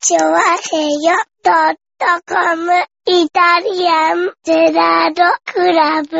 [0.00, 0.38] チョワ
[0.70, 1.12] ヘヨ
[1.42, 2.72] ドットコム
[3.06, 6.16] イタリアンゼラードクラブ。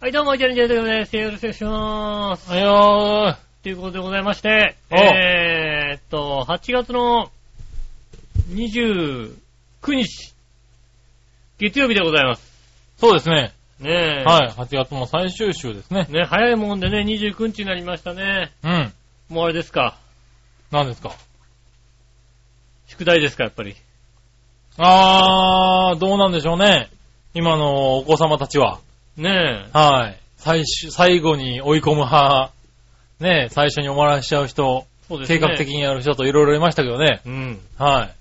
[0.00, 1.16] はい、どうも、イタリアンジェラードです。
[1.16, 2.50] よろしくお願いします。
[2.50, 3.62] はいよー。
[3.62, 7.30] ということでございまして、おえーっと、8月の
[8.50, 9.32] 29
[9.88, 10.34] 日、
[11.58, 12.42] 月曜日でございます。
[12.98, 13.52] そうですね。
[13.80, 14.24] ねえ。
[14.24, 14.48] はい。
[14.50, 16.06] 8月も最終週ですね。
[16.10, 18.52] ね、早いもんでね、29日になりましたね。
[18.62, 18.92] うん。
[19.30, 19.96] もうあれですか。
[20.70, 21.12] 何ですか？
[22.94, 23.74] 宿題ですか、やっぱり？
[24.78, 26.88] あー、どうなんでしょうね。
[27.34, 28.78] 今のお子様たちは。
[29.16, 30.18] ねはい。
[30.36, 32.52] 最終、最後に追い込む派。
[33.18, 35.08] ね最初に終わらしちゃう人、え。
[35.08, 35.38] そうですね。
[35.40, 37.20] 計画的にやる人といろいろいましたけどね。
[37.26, 37.60] うん。
[37.76, 38.14] はい。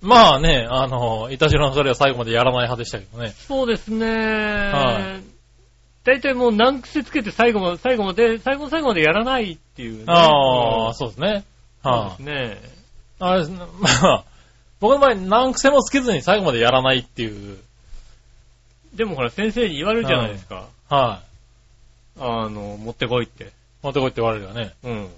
[0.00, 3.30] まあね、あの、いたしらの二人は最後までやらない派でしたけどね。
[3.30, 4.06] そうですね。
[4.06, 5.36] はい
[6.04, 10.04] 大体もう難癖つけて最後まで、最後まで、最後の最後までやらないっていうね。
[10.06, 11.44] あー、うんそうですね。
[11.82, 12.75] そうはい、ですね。
[13.18, 14.24] あれですね、まあ、
[14.80, 17.58] 僕の場合何癖もつけずに最後までやらないっていう。
[18.94, 20.68] でもほら、先生に言われるじゃないですか。
[20.88, 21.22] は
[22.18, 23.44] あの、持ってこいって。
[23.44, 23.46] い。
[23.82, 24.72] 持ってこいって言われるよね。
[24.84, 25.08] うん。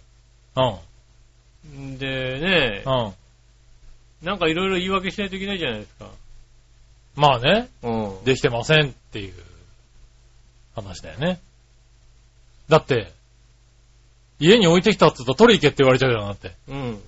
[0.57, 1.99] うん。
[1.99, 4.27] でね、うん。
[4.27, 6.09] なんかいろいろ言い訳しないといけないじゃないですか。
[7.15, 8.25] まあね、うん。
[8.25, 9.35] できてませんっていう
[10.75, 11.41] 話だよね。
[12.69, 13.13] だって、
[14.41, 16.53] 家に置いてきたって言ったら取り行けって言われちゃうじゃん、だって。
[16.69, 17.03] うん。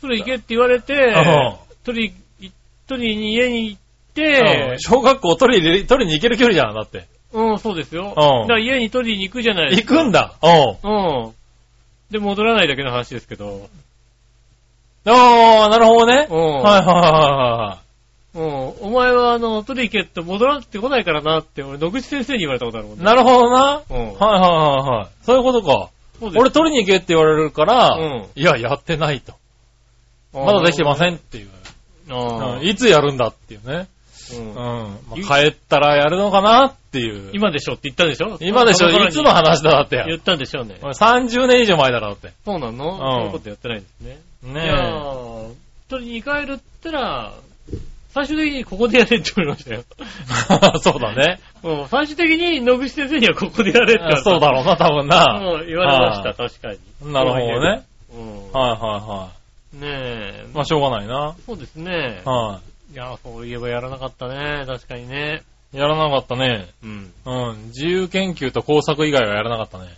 [0.00, 2.50] それ行けって言われてうん、取り、い
[2.86, 7.06] 取りに家に行っうてん、小学校取り取りに行ける距離じゃん、だって。
[7.32, 8.04] うん、そうですよ。
[8.04, 9.94] んだから家に取りに行くじゃないですか。
[9.94, 10.34] 行くんだ。
[10.42, 10.90] うん。
[10.90, 11.32] うん。
[12.10, 13.68] で、戻らないだけの話ですけど。
[15.04, 16.26] ああ、なるほどね。
[16.30, 16.38] うん。
[16.38, 17.78] はいはいは
[18.34, 18.88] うん。
[18.88, 23.14] お前は、あの、取り行けって戻らってこないからなって、俺、野口先生に言われたことあるもんいはい。
[23.16, 23.82] なるほどな。
[23.90, 23.96] うん。
[23.96, 25.08] はいはいはいはい。
[25.24, 25.90] そういうことか。
[26.20, 29.34] 俺取りに行けって言われるから、うんいや、やってないと。
[30.32, 31.48] まだできてませんっていう。
[32.10, 33.86] うんいつやるんだっていうね。
[34.32, 34.54] うんうん。
[34.54, 37.30] まあ帰ったらやるのかなっていう。
[37.34, 38.38] 今でしょって言ったでしょ？
[38.40, 40.02] 今でしょいつの話だだって。
[40.06, 40.78] 言ったんでしょうね。
[40.82, 42.32] 30年以上前だろだって。
[42.44, 44.18] そうなの、んそういうことやってないんですね。
[44.44, 45.54] いやねー
[45.88, 47.32] 取りに帰るったら、
[48.10, 49.84] 最終的にここでやれって言われましたよ。
[50.74, 50.78] え。
[50.80, 51.40] そうだね。
[51.62, 54.22] うん、最終的に野口先生にはここでやれって。
[54.22, 55.40] そうだろうな、多分な。
[55.40, 57.12] うん、言われました、は確かに。
[57.12, 57.82] なるほどね。
[58.14, 58.52] うん。
[58.52, 59.37] はいはいは
[59.72, 60.46] ねえ。
[60.48, 60.54] い。
[60.54, 61.36] まあしょうがないな。
[61.46, 62.22] そうですね。
[62.24, 62.60] は
[62.92, 64.64] いや、そういえばやらなかったね。
[64.66, 65.42] 確かにね。
[65.74, 65.76] い。
[65.76, 66.68] やらなかったね。
[66.82, 67.12] うん。
[67.26, 67.66] うん。
[67.66, 69.94] 自由研究と工作以外はやらなかったね。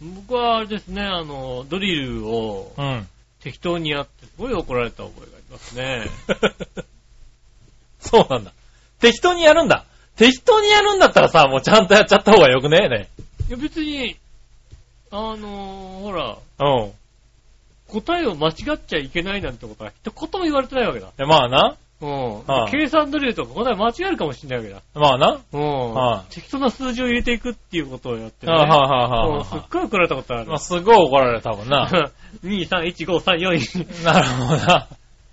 [0.00, 3.06] 僕はあれですね、あの、ドリルをうん。
[3.40, 6.06] 適当にやって、すごい怒られた覚えがありますね。
[8.00, 8.52] そうなんだ。
[9.00, 9.84] 適当にやるんだ。
[10.16, 13.08] 適当にやるんだったらさ、もうちゃんとやっちゃった方がよくねえね。
[13.48, 14.16] いや、別に、
[15.10, 16.92] あのほら、うん。
[17.98, 21.12] い答えを間違っちゃいけないなんてことは一言も言われてないわけだ。
[21.16, 21.76] やまあな。
[22.00, 22.46] うん。
[22.46, 25.00] はい計算ドリルとか答え間違えるかもしれないわけだ。
[25.00, 25.40] まあな。
[25.52, 25.94] うん。
[25.94, 28.52] は適当な数字を入れていくっていうことをやってね。
[28.52, 30.46] あはいはいははいすっごい怒られたことある。
[30.46, 31.88] まあすごい怒られる、多分な。
[32.44, 34.88] 2、3、1、5、3、4、 なるほどな。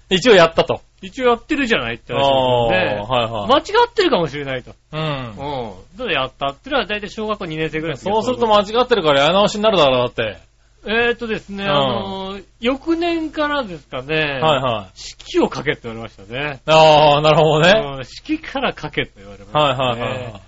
[0.09, 0.81] 一応やったと。
[1.01, 2.75] 一応やってるじゃないってあ話で。
[2.75, 3.47] はいはい。
[3.47, 4.71] 間違ってるかもしれないと。
[4.91, 4.99] うん。
[5.01, 5.97] うん。
[5.97, 10.48] ただやったってのは大体小学校2年生ぐらいそうすると間違ってるからやり直しになるだろう、だって。
[10.85, 14.99] えーっとですね、うんあの、翌年からですかね、はいはい。
[14.99, 16.61] 式を書けって言われましたね。
[16.65, 17.97] ああ、なるほどね。
[17.97, 19.65] うん式から書けって言われましたね。
[19.65, 20.39] はいはいはいは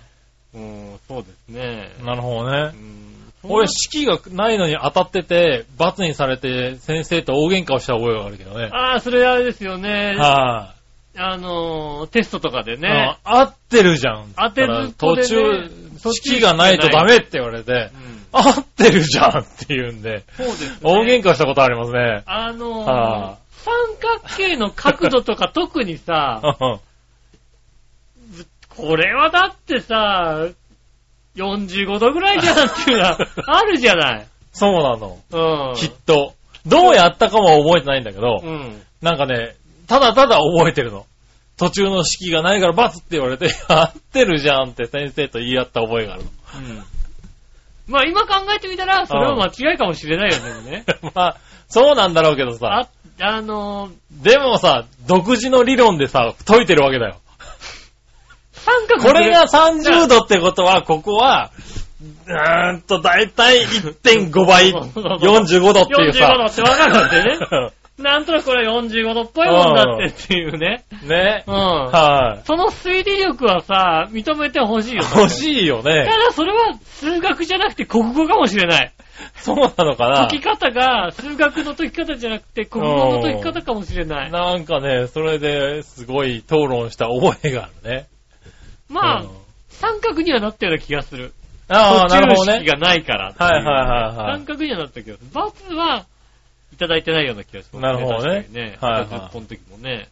[0.54, 1.90] うん、そうですね。
[2.00, 2.04] い。
[2.04, 2.68] なるほどうね。
[2.68, 2.72] ん、
[3.42, 8.68] 俺、式がないのに当たってて、罰にされて、先生と大喧嘩をした覚えがあるけどね。
[8.72, 10.14] ああ、それあれですよね。
[10.16, 10.74] は
[11.16, 12.78] あの、テストとかでい。
[12.78, 13.18] ね。
[13.24, 14.32] あ合ってるじゃん。
[14.36, 20.76] 当てずね中、途中式がないとダメって言われてう、ん合ってるじゃんって言うんで、そうですね。
[20.82, 22.22] 大喧嘩したことありますね。
[22.26, 26.40] あのーは三角形の角度とか特にさ、
[28.68, 30.48] これはだってさ、
[31.36, 34.26] 45度ぐらいじゃんっていうのは あるじゃない。
[34.52, 35.18] そうなの。
[35.30, 35.76] うん。
[35.76, 36.34] きっと。
[36.66, 38.82] どうやったかも覚えてないんだけど、うん。
[39.00, 39.56] なんかね、
[39.86, 41.06] ただただ覚えてるの。
[41.56, 46.30] 途中の式がないから罰って言われて、 合ってるじゃんって先生と言い合った覚えがあるの。
[46.56, 46.84] うん。
[47.88, 50.84] まあ今考えてみたら、それは間違いかもしれないよね、でもね。
[51.14, 51.36] まあ、
[51.68, 52.88] そうなんだろうけどさ
[53.20, 57.16] あ、、あのー、でもさ、独自の理論でさ、解いてるわけだよ。
[58.52, 61.50] 三角これが30度ってことは、ここは、
[62.26, 67.38] うーんと、だいたい1.5倍、45度っていう45度さっ、てわかるんでね。
[67.98, 70.84] なんとなくこれ45度っぽいもんだってっていうね。
[71.04, 71.44] ね。
[71.46, 71.54] うん。
[71.54, 75.02] はその推理力はさ、認めてほしいよ。
[75.02, 75.18] い。
[75.18, 76.18] 欲しいよねた。
[76.18, 78.92] だそれは数学じゃなくて国語かもしれない。
[79.36, 84.30] そうなのかな解き方が数学の解き方じゃなくて国語の解き方かもしれない。
[84.30, 88.06] なんかね、それですごい討論した覚えがあるね。
[88.88, 89.28] まあうん、
[89.68, 91.32] 三角にはなったような気がする。
[91.68, 92.64] ああ、なるほどね。
[92.64, 93.34] がないから。
[93.36, 95.30] はいはいはいはい三角にはなった気がする。
[95.32, 96.06] バツは
[96.72, 98.78] いただいてないような気がしますなるほどねね。
[98.80, 100.08] はいはい20本の時もね。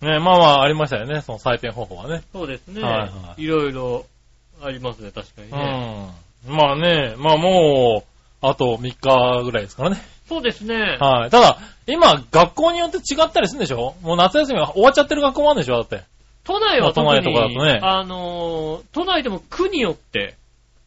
[0.00, 2.22] ね、まあまあありましたよね、その採点方法はね。
[2.32, 2.82] そうですね。
[2.82, 4.06] はいはいいろいろ
[4.62, 6.12] ありますね、確かにうね。
[6.48, 6.56] ん。
[6.56, 9.98] まあね、まあもう、あと3日ぐらいですからね。
[10.28, 10.96] そうですね。
[10.98, 11.30] はい。
[11.30, 13.94] ただ、今、学校によって違ったりするんでしょ？
[14.02, 15.74] もう夏休みが終わっちゃってる学校もあるんでしょ？
[15.76, 16.02] だって。
[16.44, 20.36] 都内は特に、まあ都内とかだとねあのー、都内でも区によって、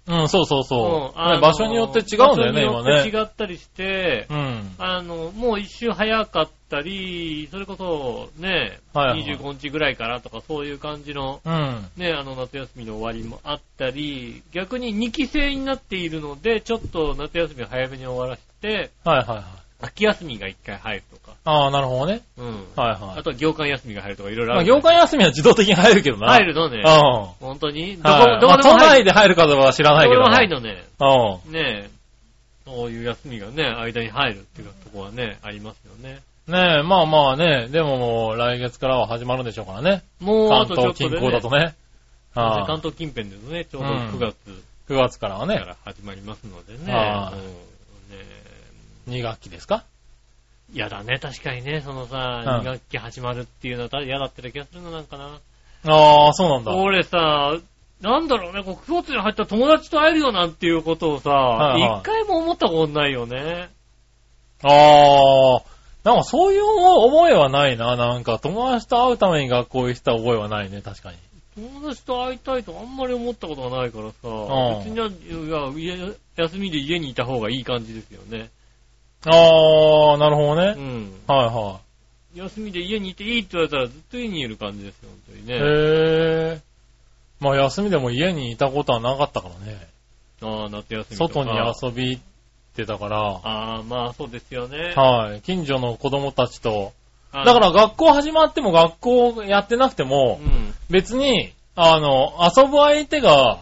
[0.05, 1.41] うん、そうそうそう。
[1.41, 3.19] 場所によって違うんだよね、今場所によってね。
[3.19, 4.75] 違ったりして、うん。
[4.77, 11.87] あの、もう一周早かったり、それこそね、はいはい25日ぐらいからとかそういう感じの、うん。
[11.95, 19.45] ね、あの夏休みの終わりもあったり、逆に2期生になっているので、ちょっと夏休みを早めに終わらせて、はいはいはい。
[19.83, 22.21] 秋休みが1回入るとか、ああ、なるほどね。
[22.37, 22.45] うん。
[22.75, 23.23] はいはいあ。
[23.23, 24.67] とは業間休みが入るとかいろいろまあ、ある。
[24.67, 26.27] 業界休みは自動的に入るけどな。
[26.27, 26.77] 入るのね。
[26.77, 26.83] うん。
[26.83, 27.93] は本当に？
[27.93, 27.97] い。
[27.97, 29.05] どこ、まどこあ都内でも入る。
[29.05, 30.25] で入るかどうかは知らないけどな。
[30.27, 30.83] どこ入るのね。
[31.45, 31.51] うん。
[31.53, 31.89] ねえ。
[32.65, 36.21] そういう休みがね、間に入るっていうとこはね、ありますよね。
[36.47, 40.01] ねえ、まあまあね、でももう来月からは始まるんでしょうからね。
[40.21, 41.09] もう、関東近。
[41.09, 41.73] 郊だとね。
[42.35, 44.35] は関東近辺ですね、ちょうどうん9月
[44.89, 46.91] 9月からはね、から始まりますのでね。
[46.91, 47.55] はいうんね
[49.09, 49.83] 2学期ですか？
[50.73, 55.39] 嫌だね、確かにね、そのさ、うん2学期始まるっていうのは嫌だってた気がするのなんかな。
[55.85, 56.75] ああ、そうなんだ。
[56.75, 57.57] 俺さ、
[58.01, 63.69] なんだろうね、こう9月に入ったら友達と会えるよなんていうことをさ、はいはい一回も思ったことないよね。
[64.63, 65.61] ああ、
[66.03, 67.95] なんかそういう覚えはないな。
[67.95, 71.17] なんか友達と会うために学校行った覚えはないね、確かに。
[71.55, 78.49] 友達と会いたいとあんまり思ったことがないからさ、ん別にいや家休みで家にいた方がいい感じですよね。
[79.25, 80.75] ああ、なるほどね。
[80.77, 81.13] うん。
[81.27, 81.79] はいは
[82.35, 85.45] 休みで家にいていいって言われたらずっと家にいる感じですよ、本当にい。
[85.45, 85.55] ね。
[85.55, 86.61] へえ。
[87.39, 89.87] まあ休みでも家にいたことはなかったからね。
[90.41, 91.15] ああ、夏休み。
[91.15, 92.21] 外に遊び行っ
[92.75, 94.93] てたから、ああ、まあそうですよね。
[94.95, 95.41] はい。
[95.41, 96.93] 近所の子供たちと、
[97.31, 100.73] あだから学校始まっても学校やってなくてもう、ん。
[100.89, 103.59] 別に、あの、遊ぶ相手が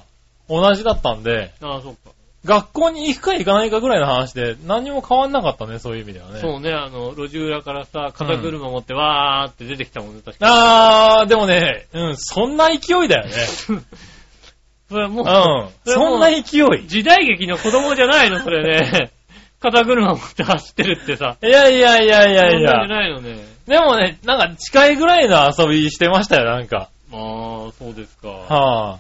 [0.50, 2.12] 同じだったんで、ああ、そうか。
[2.44, 6.40] 学校に行くか行かないかぐらいの話で何にも変わんなかったね、そういう意味ではね。
[6.40, 13.32] そうね、あの、路地裏からさ、肩車持ってわーって出てきたもんね、確かあー、でもね、うん、そんな勢いだよね。
[13.70, 13.80] に。
[14.90, 15.70] それはもう、うん。
[15.86, 16.38] それもうそんな勢
[16.84, 16.88] い。
[16.88, 19.12] 時代劇の子供じゃないの、それね。
[19.62, 21.38] 肩車持って走ってるってさ。
[21.44, 23.02] いやいやいやいやいそんなんじゃや。
[23.02, 23.38] ないのね。
[23.68, 26.90] でもね、なんか近いぐらいの遊びしてましたよ、なんか。
[27.14, 28.30] ああ、そうですか。
[28.30, 28.98] はぁ、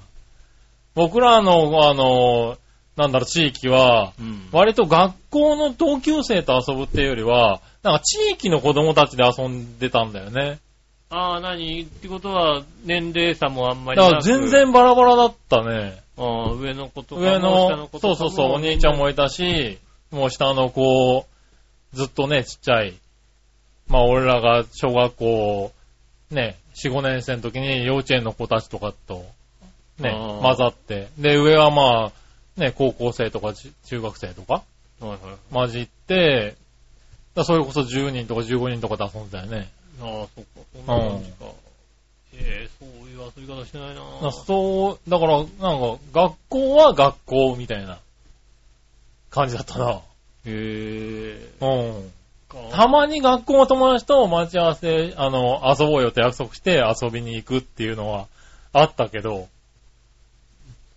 [0.94, 2.58] 僕らの、あの、
[3.02, 4.48] なんだろう、地域は、うん。
[4.52, 10.60] 割と学校の同級生と遊ぶっていうよりは、なんか地域の子供たちで遊んでたんだよね。
[11.10, 14.48] ああ、何ってことは、年齢差もあんまりだなくから全。
[14.50, 16.02] 然バラバラだったね。
[16.18, 19.78] ああ、上の子とかも上下のの、子とかもそうそうそう、お兄ちゃんもいたし、
[20.12, 21.26] もう下の子、
[21.94, 22.94] ずっとね、ちっちゃい。
[23.88, 25.72] まあ俺らが小学校、
[26.30, 29.26] ね、4、5年生の時に幼稚園の子たちとかと、
[30.00, 30.12] ね
[30.42, 31.10] 混ざって。
[31.18, 32.21] で、上はまあ、
[32.58, 34.64] ね、高校生とかち中学生とか？
[35.00, 35.20] はいはい。
[35.54, 36.56] 混じって、
[37.36, 39.70] だそれこそ10人とか15人とかで遊んでたよね。
[40.02, 41.46] ああ、そっか、そんな感じか。
[42.34, 48.00] ええそういう遊び方してないなだからそう、だから、なんか、学校は学校みたいな
[49.30, 49.92] 感じだったな。
[49.92, 50.00] へ
[50.46, 51.50] え。
[51.62, 52.12] うん。
[52.50, 58.28] かたまに学校の友達と待ち合わせ、あの、遊ぼうよって約束して遊びに行くっていうのは
[58.74, 59.48] あったけど、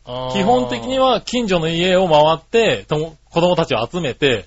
[0.04, 4.46] 基本的には近所の家を回って、とも子供たちを集めて、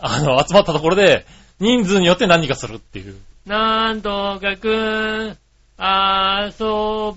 [0.00, 1.24] あの、集まったところで、
[1.58, 3.16] 人数によって何かするっていう。
[3.46, 5.36] なんとかくん、
[5.80, 6.66] 遊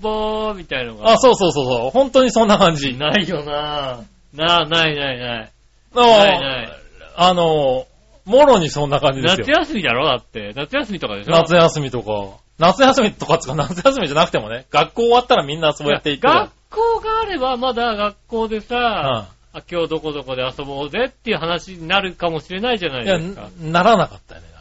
[0.00, 1.12] ぼう、みたいなのが。
[1.12, 1.90] あ、そうそうそうそう。
[1.90, 2.96] 本当にそんな感じ。
[2.96, 4.00] ないよな
[4.34, 5.50] な、ないないない。
[5.94, 6.68] あないない
[7.16, 7.86] あの、
[8.24, 9.58] もろにそんな感じですよ夏。
[9.72, 10.52] 休みだろだって。
[10.56, 11.32] 夏休みとかでしょ？
[11.32, 12.38] 夏休みとか。
[12.58, 23.50] 夏休みとかつか、夏休みじゃなくてもね、学校終わったらみんなそうやって行って学校があれば、まだ学校でさ、うんあ、今日どこどこで遊ぼうぜっていう話になるかもしれないじゃないいや、ですか。
[23.60, 24.52] ならなかったよね。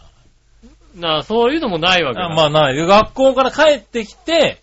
[0.96, 2.25] なあ、そういうのもないわけだ。
[2.25, 2.75] あまあない。
[2.75, 4.62] 学校から帰ってきて、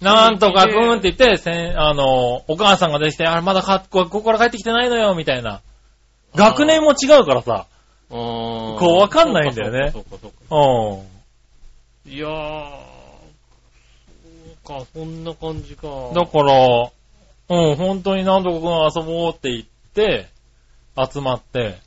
[0.00, 5.60] なんとかくんって言って、せん、あの、お母さんができて、あれまだ学校から帰ってきてないのよ、みたいな。
[6.36, 7.66] 学年も違うからさ、
[8.08, 10.56] こうわかんないんだよねそっかそっか
[12.06, 12.12] うん。
[12.12, 12.93] いやー、
[14.64, 15.86] か、そんな感じか。
[16.14, 16.90] だから、
[17.48, 20.28] うん、本当に何度か遊ぼうって言って、
[21.12, 21.78] 集まって、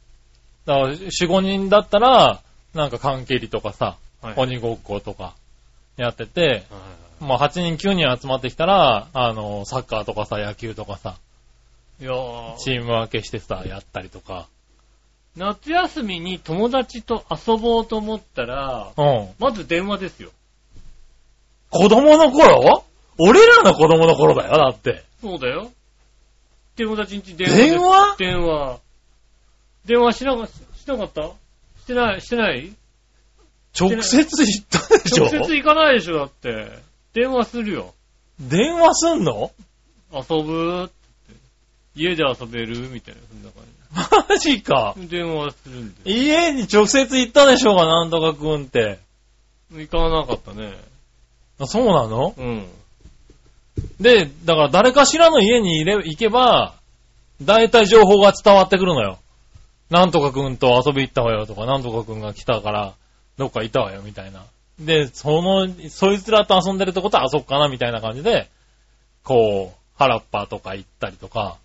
[0.66, 2.42] だから、4、5人だったら、
[2.74, 5.36] なんか缶蹴りとかさ、はい鬼ごっことか、
[5.96, 6.64] やってて、はいはい
[7.20, 11.18] まあ8人9人集まってきたら、あの、サッカーとかさ、野球とかさ、
[12.00, 14.48] いやーチーム分けしてさ、やったりとか。
[15.36, 19.30] 夏休みに友達と遊ぼうと思ったら、うん。
[19.40, 20.32] まず電話ですよ。
[21.70, 22.84] 子供の頃？
[23.20, 25.04] 俺らの子供の頃だよ、だって。
[25.22, 25.72] そうだよ。
[26.76, 27.56] 友達んち電話。
[27.58, 28.16] 電話？
[28.18, 28.80] 電話。
[29.86, 30.52] 電話しなかし
[30.88, 32.72] なかったしてない、してない
[33.80, 35.26] 直接行ったでしょ？
[35.26, 36.80] 直接行かないでしょ、だって。
[37.14, 37.94] 電話するよ。
[38.40, 39.52] 電話すんの？
[40.14, 40.98] 遊ぶって。
[41.96, 43.64] 家で遊べるみたいな、そんな感
[44.30, 44.94] マジか。
[44.98, 45.08] じ。
[45.08, 46.12] 電話するんで。
[46.12, 49.00] 家に直接行ったでしょうが、なんとかくんって。
[49.72, 50.78] 行かなかったね。
[51.60, 52.34] あそうなの？
[52.38, 52.68] うん。
[54.00, 56.76] で、だから誰かしらの家にいれ行けば、
[57.42, 59.20] だいたい情報が伝わってくるのよ。
[59.90, 62.94] なんとかくんと遊び行ったわよとか、なんとかくんが来たから、
[63.38, 64.44] どっかいたわよみたいな。
[64.80, 68.50] で、その、そいつらと遊んでるってことは、あそっかなみたいな感じで、
[69.24, 71.58] こう、原っぱとか行ったりとか、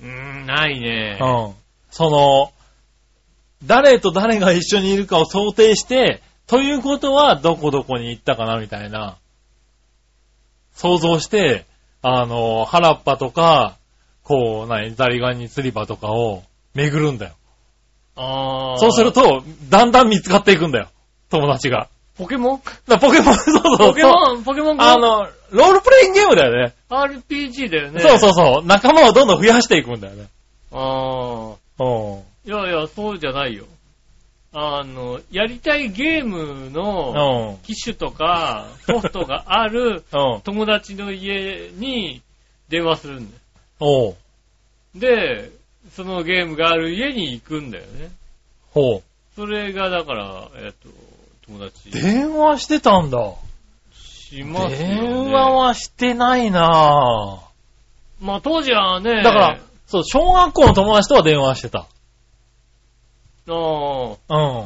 [0.00, 1.18] うーん、ないね。
[1.20, 1.54] うん。
[1.90, 2.52] その、
[3.64, 9.16] 誰と誰が一緒にいるかを想定して、ということはどこどこに行ったかなみたいな、
[10.74, 11.64] 想像して、
[12.02, 13.78] あの、原っぱとか、
[14.22, 16.42] こう、何、ザリガニ釣り場とかを
[16.74, 17.32] 巡るんだよ。
[18.16, 18.76] あー。
[18.76, 20.88] そうすると、だんだん見つかっていくんだよ。
[21.30, 21.88] 友達が。
[22.18, 22.60] ポケモン？
[23.00, 23.88] ポケモン、 そうそうそう。
[23.88, 26.74] ポケモン、ポケモンあの、ロールプレイングゲームだよね。
[26.90, 28.00] RPG だよね。
[28.00, 28.66] そうそうそう。
[28.66, 30.26] 仲間をどんどん増やしていくんだよね。
[30.70, 31.82] ああ。
[31.82, 32.22] うん。
[32.44, 33.64] いやいや、そうじゃないよ。
[34.54, 37.64] あの、やりたいゲームのうん。
[37.64, 40.40] 機種とか ソフトがあるうん。
[40.42, 42.20] 友達の家に
[42.68, 43.36] 電話するんだ
[43.80, 44.14] よ。
[44.94, 45.50] で、
[45.94, 48.10] そのゲームがある家に行くんだよね。
[48.72, 49.02] ほう。
[49.34, 50.88] それがだから、えっと、
[51.46, 53.32] 友達電話してたんだ。
[53.94, 55.00] しますよ、ね。
[55.00, 57.40] 電話はしてないな
[58.20, 59.22] まあ当時はね、ぁ。
[59.22, 61.86] だから、そう、小学校の友達とは電話してた。
[63.48, 64.64] ああ、う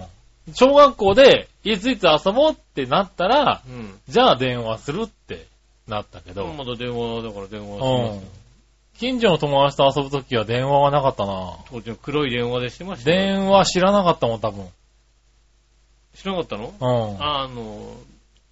[0.50, 0.54] ん。
[0.54, 3.98] 小学校で、いついつ遊ぼうってなったら、うん。
[4.08, 5.46] じゃあ電話するって
[5.88, 8.22] なったけど、まだ電話だから電話しうんますよ。。
[8.98, 13.16] 近所の友達と遊ぶときは電話はなかったな当時の黒い電話でしてましたよ。
[13.16, 14.66] 電話知らなかったもん、多分。
[16.14, 16.72] 知らなかったの？
[16.80, 17.22] うん。
[17.22, 17.92] あの、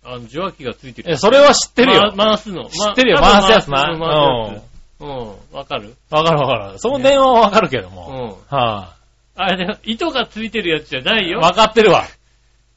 [0.04, 1.12] あの、受話器がついてる。
[1.12, 2.12] え、それは知ってるよ。
[2.14, 2.68] ま回すの。
[2.68, 4.64] 知ってるよま回すやつな回す回すやつ。
[5.00, 5.56] うん。
[5.56, 6.78] わかるわかるわかる。
[6.78, 8.36] その電話はわかるけども。
[8.50, 8.56] うん。
[8.56, 8.96] は
[9.36, 11.30] あれね、糸がついてるやつじゃないい。
[11.30, 11.40] よ。
[11.40, 12.04] わかってるわ。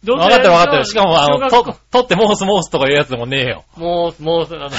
[0.03, 0.85] どうわかってるわかってる。
[0.85, 3.63] しかも、あの、と取ってモースモースとかいうやつでもねえよ。
[3.75, 4.69] もう、もう、あの、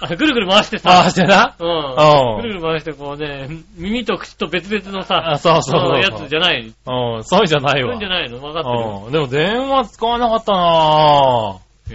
[0.00, 1.56] あぐるぐる回してさ、してな。
[1.58, 1.68] うん。
[1.68, 6.10] うんぐるぐる回してこうね、耳と口と別々のさ、あ、そうそうそううんや。
[6.12, 6.60] つじゃない。
[6.86, 8.06] うん、そうじゃないわそうじ。
[8.06, 8.78] ゃないの分かってる。
[9.06, 9.12] うん。
[9.12, 11.94] でも電話使わなかったなぁ。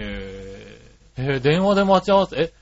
[1.16, 2.52] えー電話で待ち合わせ、え、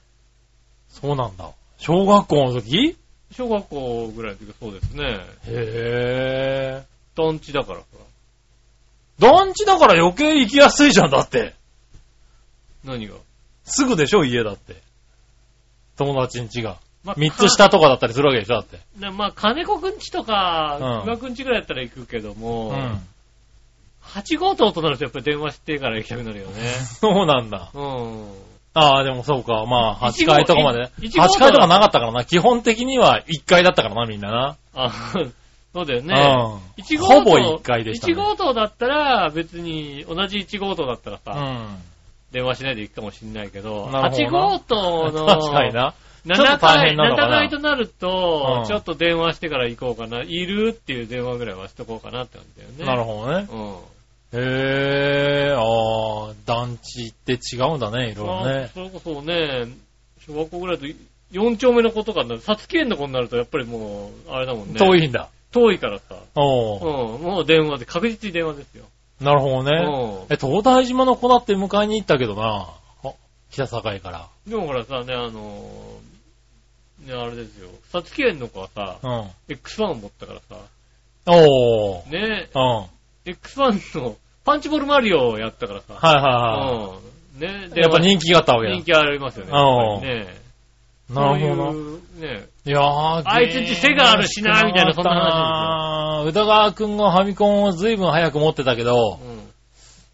[0.89, 1.49] そうなんだ。
[1.79, 2.97] 小学校の時？
[2.97, 3.02] ー
[3.33, 5.21] 小学校ぐらいの時そうですね。
[5.47, 7.87] へぇ団地だからさ。
[9.19, 9.23] ー。
[9.23, 11.55] 団地だから余計行きやすいじゃん、だって。
[12.85, 13.15] 何が？
[13.65, 14.77] すぐでしょ、家だって。
[15.97, 16.79] 友達ん家が。
[17.05, 18.79] まあ三つ下とかだったりするわけでしょ、だって。
[18.99, 23.01] ねまあ、金子くんちとか、うん岩くんちぐらいだったら行くけども、うん。
[24.05, 26.71] 8号棟となるとやっぱり電話してから行きたくなるよね。
[27.01, 27.71] そうなんだ。
[27.75, 28.52] うん。
[28.75, 29.65] ああ、でもそうか。
[29.67, 30.91] まあ、8一号階とかまでね。
[31.01, 32.25] 一号8階とかなかったからな。
[32.25, 34.57] 基本的には1階だったからな、みんなな。
[34.75, 34.91] あ、
[35.75, 36.15] そうだよね。
[36.15, 36.83] うん。
[36.83, 41.77] 1号棟ほぼ1階でしたね1号棟だったら、別に、同じ1号棟だったらさ、うん。
[42.33, 45.95] 電話しないで行くかもしんないけど、8ほどな号棟の、 確かにな。
[46.25, 50.23] ちょっ7と大階、変なのかな7階となると、うんちょっと電話してから行こうかな。
[50.23, 52.85] いるっていう電話ぐらいはしとこうかなって感じだよね。
[52.87, 53.47] なるほどね。
[53.47, 53.83] ほ
[54.33, 58.17] へぇー、ああ、団地って違うんだね、いうん。
[58.17, 58.71] ろいろね。
[58.73, 59.69] それこそね、
[60.27, 60.95] 小学校ぐらいだと
[61.33, 64.75] 4丁目の子とかになる、さつき園の子になるとやっぱりもう、あれだもんね。
[64.75, 64.79] い。
[64.79, 65.29] 遠いんだ。
[65.51, 66.17] 遠いからさ。
[66.35, 68.85] おーうん、もう電話で、確実に電話ですよ。
[69.21, 69.71] なるほどね。
[69.79, 72.69] うんえ、東大島の子だって迎えに行ったけどな。
[73.05, 73.13] あ
[73.51, 74.29] 北境から。
[74.47, 77.69] でもほらさ、ね、あのー、ね、あれですよ。
[77.93, 79.55] さつき園の子はさ、うん。
[79.55, 80.57] X1 を持ったからさ、
[81.27, 82.11] おー。
[82.11, 82.63] ね、うん。
[82.63, 82.89] はい
[83.25, 86.97] X1 のパンチボールマリオをやったからさ、はいは
[87.37, 87.41] うん。
[87.41, 87.79] ね、い。
[87.79, 88.75] やっぱ人気があったわけだ。
[88.75, 89.53] 人気ありますよね。
[89.53, 90.43] うんね。
[91.11, 99.43] なるほどね、いやー、あいつんち背があるしなみたいなそんな話宇田川くんがファミコンを随分早く持ってたけど、うん。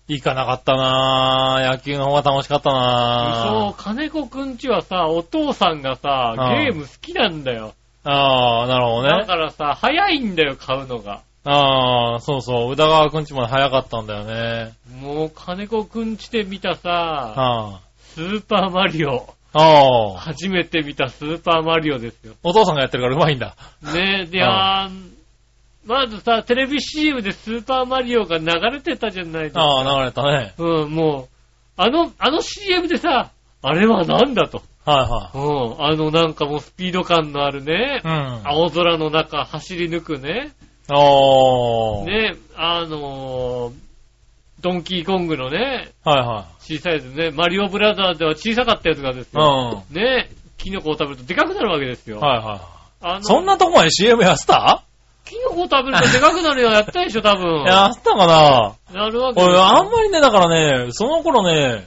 [0.09, 7.75] 行かなかったなー野球の方が楽しかったそうな、ー金子くんちはさ、お父さんがさ、うんゲーム好きなんだよ。
[8.05, 9.27] あー、なるほどだね。
[9.27, 11.21] からさ、早いんだよ、買うのが。
[11.51, 14.75] あー、そうそう、宇田川くんちも早かったんだよね。
[15.01, 17.81] もう、金子くんちで見たさ、は
[18.15, 19.35] スーパーマリオ。
[19.55, 22.35] あ、あー、初めて見たスーパーマリオですよ。
[22.43, 23.57] お父さんがやってるからうまいんだ。
[23.83, 25.19] ねえ、で、あー
[25.87, 29.63] まずさ、テレビ CM でスーパーマリオが流れてたじゃないですか。
[29.63, 30.53] あー、流れたね。
[30.59, 31.29] うん、もう、
[31.79, 33.31] あの、あの CM でさ、
[33.63, 34.63] あれはなんだと。
[34.85, 38.27] はうん、あのなんかもうスピード感のあるねい、はい。
[38.39, 38.49] うん。
[38.49, 40.53] 青空の中走り抜くね、
[40.91, 42.07] おー。
[42.07, 43.89] ね、あのー
[44.61, 49.39] ドンキーコングのね、はいは小さいやつね、マリオブラザーズでは小さかったやつがですい。
[49.39, 49.85] よ。
[49.89, 52.19] うね、キノコを食べるとでかくなるわけですよ。
[52.19, 52.21] ん。
[52.21, 52.61] はいは
[53.01, 53.25] あのい。
[53.25, 54.83] そんなとこまで CM やってた？
[55.25, 57.63] キノコを食べるとでかくなるようやったでしょ、多分。
[57.71, 58.27] やってたか
[58.93, 59.01] な？
[59.05, 61.87] なるわけ俺、あんまりね、だからね、その頃ね、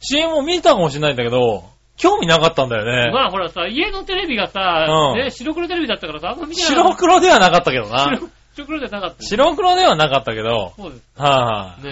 [0.00, 1.64] CM を見たかもしれないんだけど、
[1.98, 3.10] 興味なかったんだよね。
[3.12, 7.98] まあほらさ、家のテレビがさ、うんね、白黒テレビだったからさ、あんま見てな白黒ではなかったけどな。
[7.98, 9.22] 白白黒じゃなかった。
[9.22, 11.02] 白黒ではなかったけど、そうです。
[11.16, 11.90] はい、ね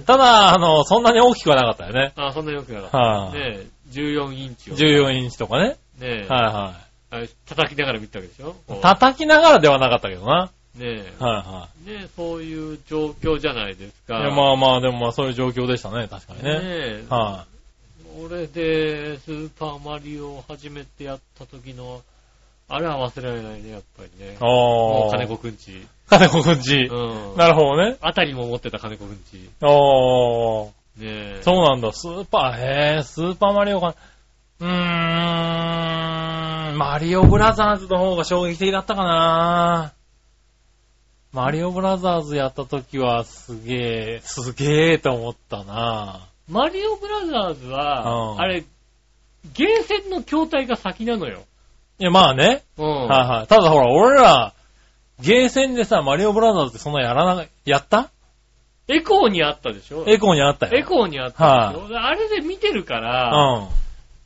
[0.00, 0.04] え。
[0.06, 2.12] ただ、あの、そんなに大きくはなかったよね。
[2.16, 2.98] あ、そんなによくなかった。
[2.98, 4.74] はい、ねえ、14インチを。
[4.76, 5.68] 14インチとかね。
[5.68, 6.74] ねえ、はいは
[7.10, 8.54] あれ叩きながら見たわけでしょ？
[8.66, 8.78] こい。
[8.78, 10.50] う叩きながらではなかったけどな。
[10.76, 14.18] ねえ、はいはねえ、そういう状況じゃないですか。
[14.18, 14.20] い。
[14.22, 16.50] いや、まあまあ、でもまあそういう状況でしたね、確かにね。
[16.52, 17.46] ねえ、は
[18.20, 22.02] 俺で、スーパーマリオを初めてやった時の、
[22.68, 24.36] あれは忘れられないね、やっぱりねい。。
[24.40, 24.48] おー。
[25.00, 25.84] もう金子くんち。
[26.08, 26.88] 金子くんち。
[26.90, 27.36] うん。
[27.36, 27.96] なるほどね。
[28.00, 29.50] あたりも持ってた金子くんち。
[29.62, 30.68] おー。
[30.68, 30.74] ね
[31.38, 31.42] え。
[31.42, 31.92] そうなんだ。
[31.92, 33.94] スーパー、へー、スーパーマリオか。
[34.60, 34.70] うーん、
[36.76, 39.92] マリオブラザーズの方が衝撃的だったかな
[41.32, 48.64] マリオブラザーズやった時はすげえ、すげえと思ったなマリオブラザーズは、うんあれ、
[49.54, 51.44] ゲーセンの筐体が先なのよ。
[51.98, 52.62] いや、まあね。
[52.76, 52.86] うん。
[53.08, 53.46] はいはい。
[53.46, 54.52] ただほら、俺ら、
[55.20, 58.10] ゲーセンでさ、マリオブラザーズってそんなやらな、やった？
[58.86, 60.78] エコーにあったでしょエコーにあったよ。
[60.78, 63.68] エコーにあったでしょ、あれで見てるから、うん。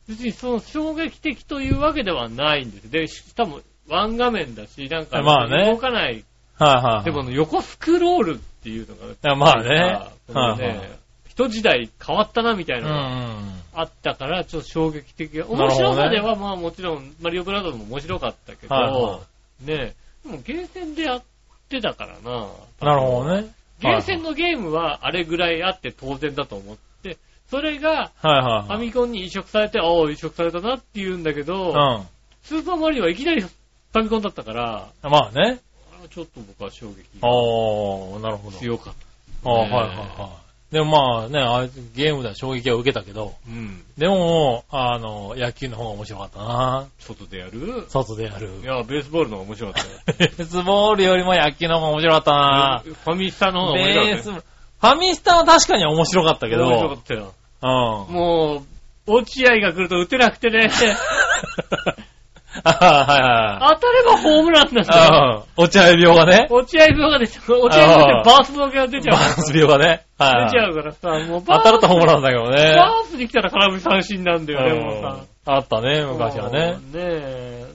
[0.08, 2.90] 別にその衝撃的というわけではないんです。
[2.90, 6.24] で、しかも、ワン画面だし、なんか、まあね動かない。
[6.58, 7.04] はいはい。
[7.04, 10.80] でも、横スクロールっていうのが、まあねはいはい
[11.28, 13.61] 一時代変わったなみたいうなのがん。
[13.74, 15.40] あったから、ちょっと衝撃的。
[15.40, 19.20] 面白さでは、まあもちろん、マリオブラザーズも面白かったけど、はいは
[19.64, 21.22] ねでもゲーセンでやっ
[21.68, 22.48] てたからな。
[22.80, 23.52] なるほどね。
[23.80, 27.18] ゲーセンのゲームはあれぐらいあって当然だと思って、
[27.50, 28.12] それが。
[28.20, 32.06] ファミコンに移植されて、おー移植されたなって言うんだけど、うん。
[32.42, 35.60] スーパーマリオはいきなりファミコンだったから、まあね。
[36.04, 38.58] あちょっと僕は衝撃がおー、なるほど。
[38.58, 38.94] 強かっ
[39.42, 39.50] た。
[39.50, 40.41] ああ、ねはいはいはい。
[40.72, 43.84] でもまあね、あゲームでは衝撃は受けたけど、うん。
[43.98, 46.86] でも、あの、野球の方が面白かったな。
[46.98, 47.84] 外でやる？
[47.90, 48.64] 外でやるい。
[48.64, 50.16] や、ベースボールの方が面白かったよ。
[50.18, 52.82] ベースボールよりも野球の方が面白かったな。
[52.84, 54.16] ファミスタの方が面白かったよ。
[54.16, 57.34] ベース、ファミスタは確かに面白かったけど、面白かったよ。
[57.62, 58.14] うん。
[58.14, 58.62] も
[59.06, 60.70] う、落合が来ると打てなくてね、
[62.64, 65.10] あはい当たればホームランなんだよ。
[65.10, 65.58] はい。
[65.58, 65.64] うん。
[65.64, 66.46] 落合病がね。
[66.50, 67.52] 落合病が出ちゃう。
[67.60, 69.28] 落合病ってバースのが出ちゃうから。
[69.28, 70.04] バース病がね。
[70.18, 70.44] はい。
[70.46, 72.76] 出ちゃうからさ、もう当たるとホームランだけどね。
[72.76, 75.24] バースに来たら空振り三振なんだよね、もうさ。
[75.46, 76.72] あったね、昔はね。
[76.72, 77.66] もうねえ、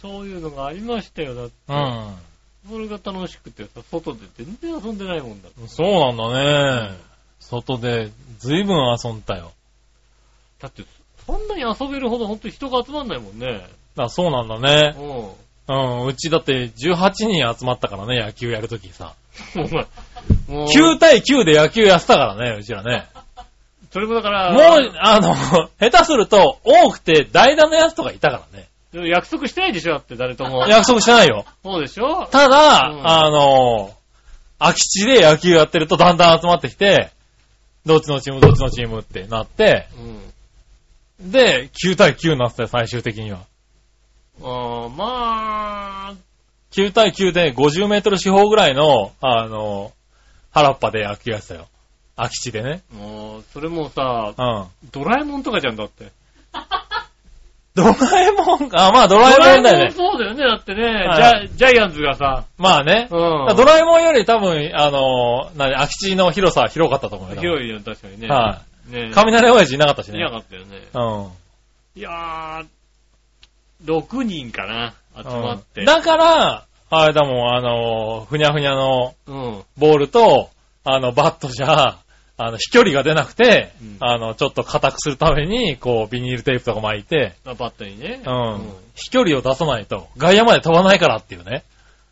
[0.00, 1.52] そういうのがありましたよ、だって。
[1.68, 2.14] うん。
[2.68, 5.48] それが楽しくてさ、外で全然遊んでないもんだ。
[5.66, 6.96] そうなんだね。
[7.40, 9.52] 外で随分遊んだよ。
[10.60, 10.82] だって、
[11.26, 13.66] そんなに遊べるほど本当に人が集まんないもんね。
[13.96, 14.94] あそうなんだね。
[14.98, 19.14] ううん、うちだって18人集まったからね、野球やるときさ。
[20.48, 23.06] もう、9対9で野球やってたからね、うちらね。
[23.90, 25.34] それもだから、もう、あの、
[25.80, 28.68] 下手すると多くて代打のやつとかいたからね。
[28.92, 30.66] でも約束してないでしょ、だって誰とも。
[30.68, 31.44] 約束してないよ。
[31.64, 32.26] そうでしょ？
[32.26, 33.92] ただ、うんあの、
[34.58, 37.10] 空き地で野球やってるとだんだん集まってきて、
[37.84, 39.88] どっちのチーム、どっちのチームってなって、
[41.20, 41.30] うん。
[41.30, 43.40] で、9対9になってたよ、最終的には。
[44.42, 46.14] あーまあ、
[46.72, 49.92] 9対9で50メートル四方ぐらいの、あの、
[50.52, 51.68] 原っぱで野球やってたよ。
[52.16, 52.82] 空き地でね。
[52.94, 54.90] もう、それもさ、うん。
[54.90, 56.10] ドラえもんとかじゃんだって。
[57.74, 59.90] ドラえもん、あ、まあドラえもんだよね。
[59.90, 63.08] そうだよね、だってね、はいジャジャイアンツがさ、まあね。
[63.10, 63.14] う
[63.52, 63.56] ん。
[63.56, 67.40] ドラえもんより多分、あの、何、空き地の広さは広かったと思うよ。
[67.40, 68.28] 広いよ、確かにね。。
[68.28, 70.20] はいね雷親父いなかったしね。
[70.20, 70.80] いなかったよね。
[70.94, 72.00] うん。
[72.00, 72.66] いやー、
[73.84, 75.80] 6人かな、集まって。
[75.80, 79.62] うんだから、あれだもん、あの、ふにゃふにゃのうん。
[79.76, 80.50] ボールと、
[80.84, 81.98] あの、バットじゃ、
[82.38, 88.22] あの、飛距離が出なくて、うんあの、ちょっと硬くするために、こう、ビニールテープとか巻いて、あバットにね。
[88.24, 88.72] うん。
[88.94, 91.64] 飛距離を出さないと、外野まで飛ばないからっていうね。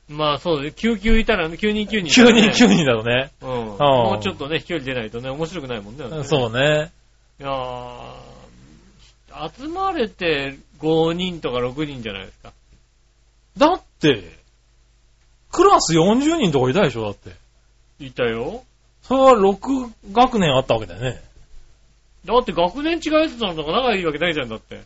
[0.08, 0.76] まあそうです。
[0.76, 3.30] 9球いたら、9人9人、9人9人だとね。
[3.42, 3.48] うん。
[3.48, 6.04] んもうちょっとね、飛距離出ないとね、面白くないもんね。
[6.24, 6.90] そうね。
[7.40, 8.12] いやー、
[9.56, 12.52] 集まれて5人とか6人じゃないですか。
[13.56, 14.22] だって、
[15.50, 17.30] クラス40人とかいたでしょだって。
[17.98, 18.62] いたよ。
[19.02, 21.22] それは6学年あったわけだよね。
[22.24, 24.82] だって学年違うやつなのとか仲いいわけないじゃん、だって。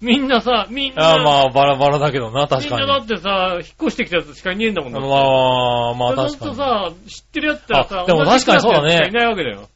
[0.00, 2.82] みんなさ、みんな、ああまあ、バラバラだけどな、確かに。
[2.82, 5.06] みんなだってさ、引っ越してきたやつしかいねえんだもんだま。
[5.06, 9.68] あ、まあ確かするとさ、知ってるやつってさあ、でも確かにそうだねいないわけだよ。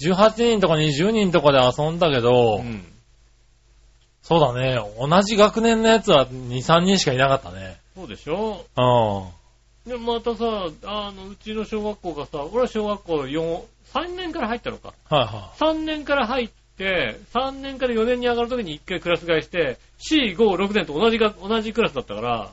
[0.00, 0.12] に。
[0.12, 2.89] 18人とか20人とかで遊んだけど、うん。
[4.22, 4.78] そうだね。
[4.98, 7.78] 同じ学年のやつは2、3人しかいなかったね。
[7.96, 8.64] そうでしょ？
[8.76, 9.90] うん。
[9.90, 13.60] で、またさ、あの、うちの小学校がさ、俺は小学校4、
[13.94, 14.92] 3年から入ったのか。
[15.08, 19.78] はいは3年から入って、3年から4年に上がるときに1回クラス替えして、
[20.10, 22.50] 4、5、6年と同じが、同じクラスだったから、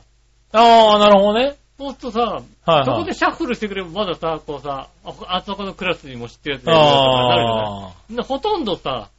[0.54, 0.56] い。
[0.56, 1.56] ああ、なるほどね。
[1.78, 3.14] そうするとさ、はいはいそこで。
[3.14, 9.10] シャッフルしてくればまださ、こうさ、ああそこのクラスにも知ってるやつがいるなるじゃないああ、みんなほとんどさ、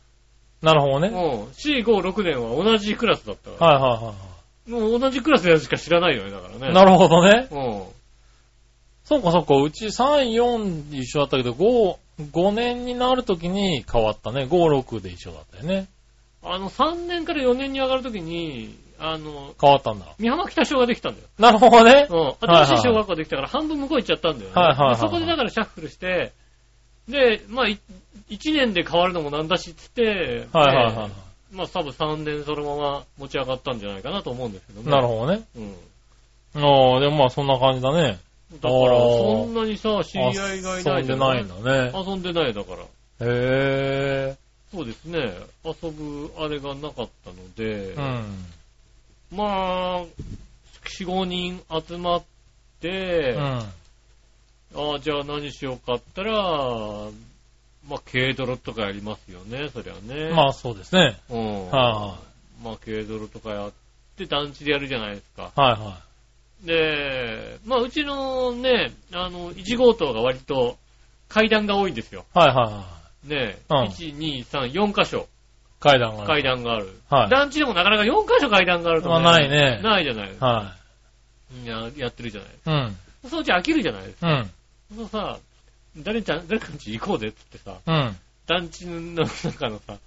[0.61, 1.09] なるほどね。
[1.09, 3.79] もう、4、5、6年は同じクラスだったから。
[3.79, 4.13] はいはいは
[4.67, 6.59] もう同じクラスのやつしか知らないよね、だからい。
[6.59, 6.73] ね。
[6.73, 7.47] なるほどね。
[7.51, 7.83] うん。
[9.03, 11.97] そうかそうか、うち3、4一緒だったけど、5、
[12.31, 14.43] 5年になるときに変わったね。
[14.43, 15.87] 5、6で一緒だったよね。
[16.43, 20.05] あの、3年から4年に上がるときに、あの、変わったんだ。
[20.19, 21.27] 三浜北小ができたんだよ。
[21.39, 22.07] なるほどね。
[22.09, 22.33] うん。
[22.39, 24.55] 新しい小学校できたから半分向こう行っちゃったんだよね。
[24.55, 26.33] はいはいはいはいでそこでだからシャッフルして、
[27.09, 27.79] で、まあ、1
[28.53, 31.09] 年で変わるのもなんだしっつって、はいはいはい。
[31.09, 31.13] で
[31.51, 34.91] まあ多分3年そのまま持ち上がったんじゃないかなと思うんですけどね。
[34.91, 35.43] なるほどね。
[35.55, 36.63] うん。
[36.63, 38.19] ああ、でもまあそんな感じだね。
[38.61, 41.91] だから、そんなにさ、知り合いがいないじゃ遊んでないんだね。
[41.93, 42.81] 遊んでないだから。
[42.81, 42.85] へ
[43.21, 44.37] え。
[44.71, 45.19] そうですね。
[45.63, 48.45] 遊ぶあれがなかったので、うん。
[49.31, 50.05] まあ、
[50.83, 52.23] 4、5人集まっ
[52.79, 53.63] て、うん。
[54.75, 56.33] ああ、じゃあ何しようかったら、
[57.87, 60.31] まあ、軽泥とかやりますよね、そりゃね。
[60.31, 61.19] まあそうですね。
[61.29, 61.69] うん。
[61.71, 62.19] は
[62.63, 63.71] まあ、軽泥とかやっ
[64.17, 65.51] て団地でやるじゃないですか。
[65.57, 65.71] いはい。
[65.71, 66.09] はいは
[66.63, 70.77] で、まあ、うちのね、あの、1号棟が割と
[71.29, 72.25] 階段が多いんですよ。
[72.35, 72.37] い。
[72.37, 72.85] はいはいは
[73.25, 73.27] い。
[73.29, 75.27] ね、うん1、2、3、4箇所
[75.79, 76.25] 階段が。
[76.25, 76.43] 階。
[76.43, 76.99] 段がある。
[77.09, 80.45] はい団地でもなかなか4箇所階段があるとまあないねないじゃないですか。
[80.45, 80.75] は
[81.65, 82.49] ややってるじゃない。
[82.49, 82.53] い。
[82.65, 83.29] うん。
[83.29, 84.27] そのうち飽きるじゃないですか。
[84.27, 84.51] うん。
[84.95, 85.39] そうさ、
[85.97, 88.17] 誰ちゃん、誰かんち行こうぜって言ってさ、うん。
[88.47, 89.97] 団地の中のさ、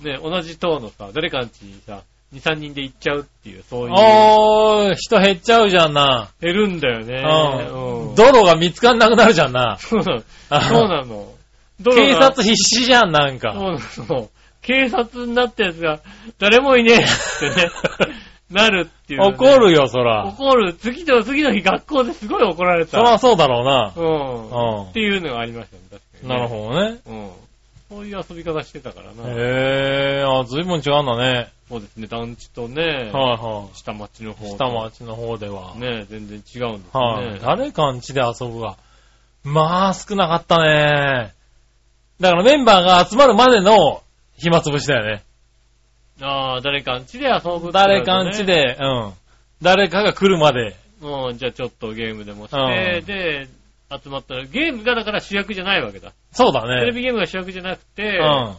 [0.00, 0.06] うん。
[0.06, 2.02] ね、同じ棟のさ、誰かんちにさ、
[2.34, 3.94] 2、3人で行っちゃうっていう、そういう。
[3.94, 6.30] おー、人減っちゃうじゃんな。
[6.40, 7.22] 減るんだよね。
[7.24, 8.08] うん。
[8.08, 8.14] うん。
[8.14, 9.78] 泥が見つかんなくなるじゃんな。
[9.78, 10.22] そうなの。
[10.50, 11.32] あそうなの。
[11.84, 13.52] 警察必死じゃん、なんか。
[13.54, 14.30] そうなの。
[14.62, 16.00] 警察になったやつが、
[16.38, 17.70] 誰もいねえってね、
[18.50, 19.26] なるっていう、ね。
[19.26, 20.26] 怒るよ、そら。
[20.26, 20.74] 怒る。
[20.74, 22.98] 次の、次の日学校ですごい怒られた。
[22.98, 23.92] そらそうだろうな。
[23.96, 24.82] うん。
[24.82, 26.48] うんっていうのがありましたね、確かに、なるど。
[26.48, 27.00] ほどね。
[27.06, 27.30] うん。
[27.88, 29.30] そういう遊び方してたからな。
[29.30, 31.48] へー、あ、ずいぶん違うんだね。
[31.68, 35.74] そうですね、団地とね、はいは下町の方下町の方では。
[35.74, 37.40] ね、全然違うんですはい、ね。
[37.42, 38.76] 誰かんちで遊ぶが。
[39.42, 41.34] まあ、少なかったね。
[42.20, 44.02] だからメンバーが集まるまでの
[44.36, 45.22] 暇つぶしだよね。
[46.20, 48.44] ああ、誰かんちで遊ぶ誰かんち。
[48.44, 49.12] で、うん。
[49.62, 50.76] 誰かが来るまで。
[51.02, 52.56] うん、じゃあちょっとゲームでもして、
[53.00, 53.48] うんで、
[53.90, 56.12] 集まったら、ゲームがだから主役じゃないわけだ。
[56.32, 56.80] そうだね。
[56.80, 58.56] テレビゲームが主役じゃなくて、うん。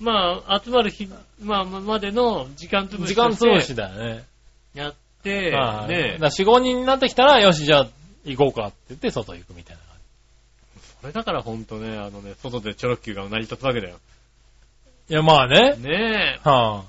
[0.00, 1.08] まあ、集まる日、
[1.42, 4.24] まあ、までの時間潰し時間として潰しだよね。
[4.74, 5.88] やって、はい。
[5.88, 7.88] ねだから4、5人になってきたら、よし、じゃあ
[8.24, 9.94] 行こうかって言って外行くみたいな感
[11.00, 13.96] それだからほんとね、あのね、外でチョロ Q が成り立つわけだよ。
[15.08, 15.14] じ。
[15.14, 15.76] いや、まあね。
[15.76, 16.82] ねはあ。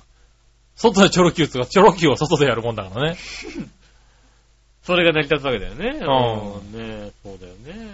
[0.76, 3.16] 外でチョロ Q つか、チョロ Q を外でやるもんだからね。
[3.18, 3.66] え。
[4.84, 5.98] それが成り立つわけだよね。
[6.00, 6.72] うんうん。
[6.72, 7.90] ねえ、そうだよね。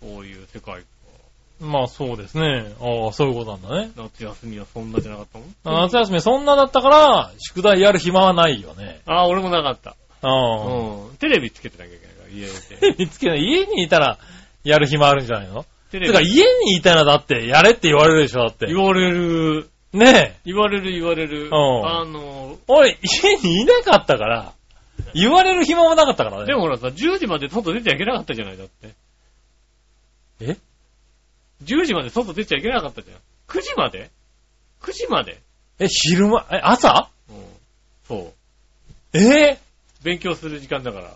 [0.00, 0.86] こういう世界か。
[1.60, 2.74] まあそうですね。
[2.80, 3.90] ああ、そういうことなんだね。
[3.96, 5.82] 夏休みはそんなじゃなかったもん？
[5.86, 9.00] 夏休みそんなだったから、宿題やる暇はないよね。
[9.06, 9.96] ああ、俺もなかった。
[10.22, 11.06] うん。
[11.08, 11.16] うん。
[11.16, 12.96] テレビつけてなきゃいけないから、家で。
[13.02, 13.40] 見つけない。
[13.40, 14.18] 家にいたら、
[14.62, 15.64] やる暇あるんじゃないの？
[15.94, 18.66] テレビてか家にいたらだって、やれって言われるでしょ、だって。
[18.66, 19.70] 言われる。
[19.92, 20.40] ねえ。
[20.44, 21.50] 言われる言われる。
[21.50, 24.52] んあの、俺、家にいなかったから、
[25.14, 26.46] 言われる暇もなかったからね。
[26.46, 28.88] でもほらさ、10時まで外出ちゃいけなかったじゃない、だって。
[30.40, 30.56] え
[31.62, 33.18] ？10時まで外出ちゃいけなかったじゃん。
[33.46, 34.10] 9時まで
[34.82, 35.40] ?9 時まで？
[35.78, 37.08] え、昼間、え、朝？
[37.30, 37.36] うん。
[38.08, 38.32] そ
[39.14, 39.16] う。
[39.16, 39.58] え？
[40.02, 41.14] 勉強する時間だから。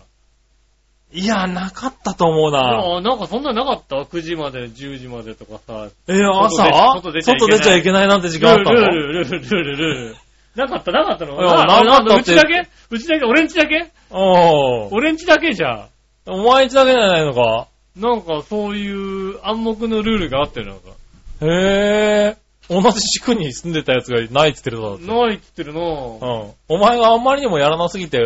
[1.11, 2.59] いや、なかったと思うな。
[2.59, 5.87] ああ、なんかそんなのなかった ?9 時まで、10時までとかさ。
[6.07, 6.65] えー、朝？
[6.93, 8.73] 外出ちゃいけない外出ちゃいけないなんて時間あったの？
[8.73, 10.15] ルール、ルール、ルール、ルール。
[10.55, 11.41] なかった、なかったの？
[11.41, 12.67] いやなかったうちだけ？
[12.91, 13.25] うちだけ？
[13.25, 13.91] 俺んちだけ？
[14.11, 14.89] おー。
[14.91, 15.87] 俺んちだけじゃ。
[16.27, 17.67] お前んちだけじゃないのか？
[17.95, 20.89] なんかそういう暗黙のルールがあってなんか。
[21.41, 22.37] へえ。
[22.69, 25.07] 同じ地区に住んでたやつがないっつってるぞだって。
[25.07, 25.87] ないっつってるなうん。
[26.67, 28.19] お前があんまりにもやらなすぎて、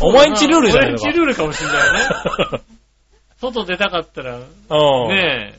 [0.00, 2.60] おお前んちルールじゃないのか俺んちルールかもしんないね。
[3.40, 5.08] 外出たかったら、うん。
[5.08, 5.58] ね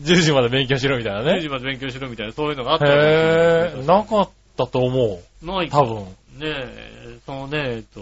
[0.00, 1.48] 10時まで勉強しろみたいなえ、10ね時。
[1.48, 3.84] まで勉強しろみたいな、そういうのがあったへえ。
[3.86, 5.46] なかったと思う。
[5.46, 6.04] ないか多分。
[6.04, 8.00] ねえ、そのね、えっと、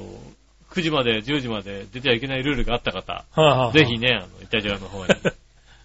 [0.71, 5.15] 9時まで、10時まで出てはいけないルールがあった方、はいはいはいぜひね、あの、イタジラの方に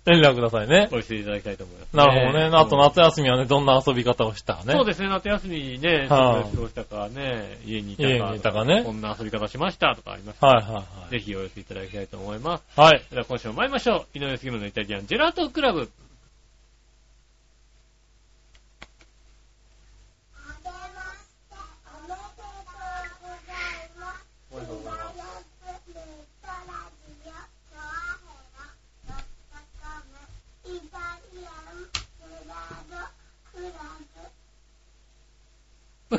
[0.05, 0.87] 連絡くださいね。
[0.91, 2.45] お寄せいただきたいと思います、なるほどね。
[2.55, 4.73] あとな夏休みはね、どんな遊び方をしたかね。
[4.73, 11.11] そうですね、夏休みにね、過ごしたかね、家にいたか、家にいたかねこんな遊び方しましたとかありましたはいはいはい。
[11.11, 12.63] ぜひお寄せいただきたいと思います。
[12.79, 13.01] はい。
[13.09, 14.17] では今週も参りましょう。
[14.17, 15.89] 井上杉村のイタリアンジェラートクラブ。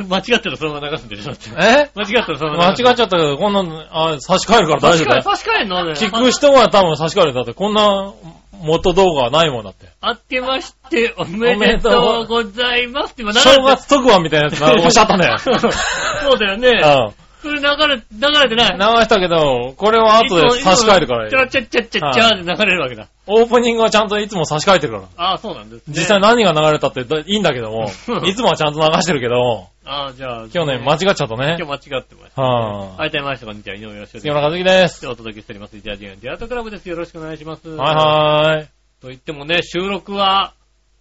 [0.04, 1.32] 間違ってるそのまま流すんでしょ。
[1.58, 1.90] え？
[1.94, 5.22] 間違ったらそのまま間違っちゃったけど、こんな、あ、差し替えるから大丈夫だよ。
[5.22, 5.84] 差し替えんの？
[5.84, 5.92] ね。
[5.92, 8.12] 聞く人は多分差し替えるだって、こんな
[8.60, 9.86] 元動画はないもんだって。
[10.00, 15.36] あっけましておめでとうございますって今流れて正月特番みたいなやつなおっしゃったね。
[15.42, 16.68] そうだよね。
[16.68, 17.25] うん。
[17.46, 18.78] それ流れ、流れてない。
[18.78, 23.08] 流したけど、これは後で差し替えるからチャラチャッチャッチャッチャーで流れるわけだ。
[23.26, 25.24] オープニングはちゃんといつも差し替えてるから。
[25.24, 25.94] ああ、そうなんですね。
[25.96, 30.46] 実際何が流れたってだいいんだけどもう、ん いつもはちゃんと流してるけど、ああ、じゃあ。
[30.52, 31.56] 今日ね、間違っちゃったね。
[31.58, 32.42] 今日間違ってました。
[32.42, 32.98] はぁ。
[32.98, 33.46] はい、たいました。
[33.46, 33.76] こんにちは。
[33.76, 35.00] 井上義杉村和樹です。
[35.00, 35.76] でお届けしております。
[35.76, 36.88] イタリアンジェラートクラブです。
[36.88, 37.68] よろしくお願いします。
[37.68, 38.66] はいはーい。
[39.00, 40.54] と言ってもね、収録は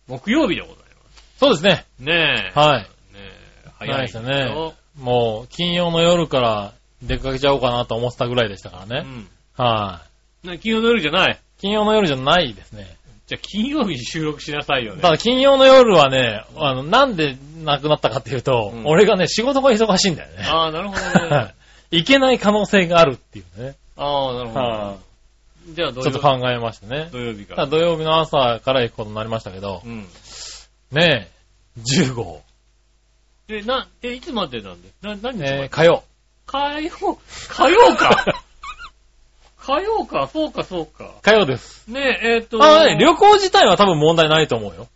[0.07, 0.85] 木曜日でございま
[1.37, 1.85] そうですね。
[1.97, 2.03] す。
[2.03, 2.59] ねえ。
[2.59, 2.81] はい。
[2.81, 3.69] ねえ。
[3.79, 4.73] 早いですよね。
[4.99, 9.03] もう、金曜の夜から出かけちゃおうかなと思ってたぐらいでしたからね。
[9.05, 9.27] うん。
[9.57, 10.01] は
[10.43, 10.47] い。
[10.47, 11.39] ね金曜の夜じゃない。
[11.59, 12.95] 金曜の夜じゃないですね。
[13.27, 15.01] じゃあ金曜日に収録しなさいよね。
[15.01, 20.43] ただ金曜の夜はね、あの、なんで亡くなったかっていうと、うん俺がね、仕事が忙しいんだよね。
[20.45, 21.53] ああ、なるほどね。
[21.91, 23.75] いけない可能性があるっていうね。
[23.97, 24.97] ああ、なるほは
[25.67, 25.73] ど。
[25.73, 26.03] じゃあ土い。
[26.03, 27.09] ちょっ曜と考えましてね。
[27.11, 27.67] 土曜日かただ。
[27.67, 30.07] 土曜日の朝から行くことになりましたけどう、ん。
[30.91, 31.31] ね
[31.77, 32.43] え、10号、
[33.47, 34.89] え、な、え、いつまでなんで？
[35.01, 36.03] な、何えーで火曜。
[36.47, 37.17] 火曜、
[37.49, 38.43] 火曜か？
[39.57, 41.11] 火曜か、そうか、そうか。
[41.23, 41.87] 火曜です。
[41.87, 44.87] ねえ、えっと、あのね、旅行自体は多分問題ないと思うよ。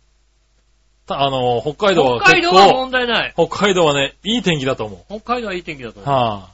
[1.06, 3.32] たあの、北海道は北海道は問題ない。
[3.34, 5.20] 北海道はね、いい天気だと思う。
[5.20, 6.14] 北海道はいい天気だと思う。
[6.14, 6.50] は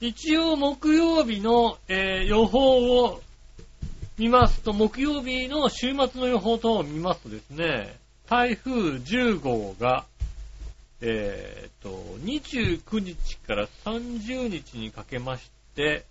[0.00, 3.20] 一応木曜日の、えー予報を
[4.16, 7.94] 見ますと、木曜日の週末の予報等を見ますとですね、
[8.28, 10.04] 台風10号が、
[11.00, 11.90] えーっと、
[12.24, 16.04] 29日から30日にかけまして、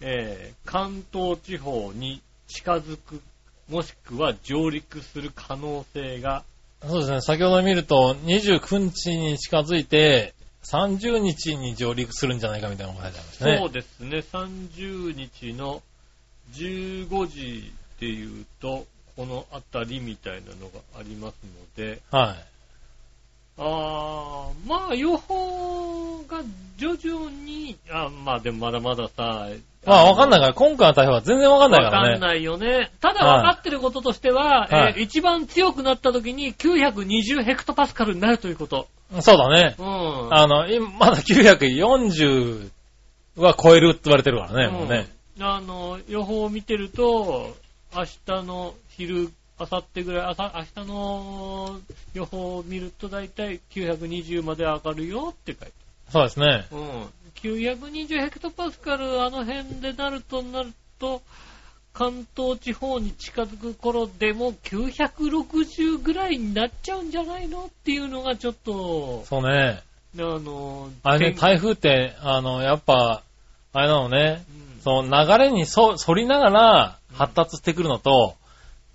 [0.00, 3.20] えー関東地方に近づく、
[3.68, 6.44] もしくは上陸する可能性が、
[6.80, 13.58] あ、そうですね、先ほど見ると、29日に近づいて、30日に上陸するんじゃないかみたいなのが書いてありましたね。
[13.58, 15.82] そうですね、30日の
[16.52, 22.55] 15時で言うと、この辺りみたいなのがありますので、はい。
[23.58, 26.42] あー、まあ予報が
[26.76, 29.48] 徐々に、あまあでもまだまださ、
[29.86, 32.12] まあわかんないかから、今回の台風は全然わかんないわからね。
[32.14, 32.90] かんないよね。
[33.00, 38.88] ただ分かってることとしては、はいえー一番強くなった時に920ヘクトパスカルになるということ。
[39.20, 39.76] そうだね。
[39.78, 40.34] うん。
[40.34, 42.70] あの、今、まだ940
[43.36, 45.08] は超えるって言われてるからね、もうね。
[45.10, 47.54] うんあの、予報を見てると、
[47.94, 51.80] 明日の昼、明後日ぐらい、朝、明日の
[52.12, 55.72] 予報を見ると大体920まで上がるよって書いて
[56.10, 56.46] そうですね。
[56.46, 56.66] ある。
[56.72, 57.12] うん。
[57.34, 61.22] 920ヘクトパスカル、あの辺でなるとなると、
[61.92, 69.82] 関東地方に近づく頃でも960ぐらいになっちゃうんじゃないのっていうのがちょっと、そうね。
[70.18, 73.22] あの、あれね、天台風って、あの、やっぱ、
[73.72, 78.36] あれなのね、うんその流れにそ反りながら発達してくるのと、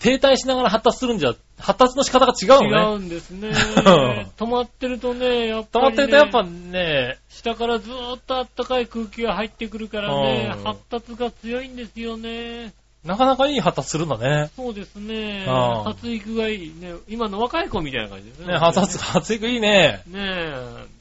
[0.02, 2.96] 停滞しながら発達するんじゃ、発達の仕方が違う違のね。
[2.96, 3.50] うんですね。
[3.50, 3.52] ん
[4.36, 12.74] 止まってるとね、やっ止ぱり、ね、まってるとやっぱね、下からずーっと暖かい空気が入ってくるからねう、ん発達が強いんですよね。
[13.04, 14.50] なかなかいい旗するんだね。
[14.56, 15.46] そうですね。
[15.48, 16.94] ああ発育がいいね。
[17.08, 18.54] 今の若い子みたいな感じですね。
[18.54, 20.04] ね、発発、発育いいね。
[20.08, 20.52] ね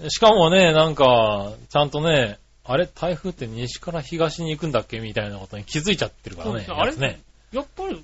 [0.09, 6.65] しかもね、なんか、ちゃんとね、あれ台風って西から東に行くんだっけみたいなことに気づいちゃってるからね。
[6.67, 7.21] そうですねあれね。
[7.53, 7.57] え。
[7.57, 8.03] やっぱり、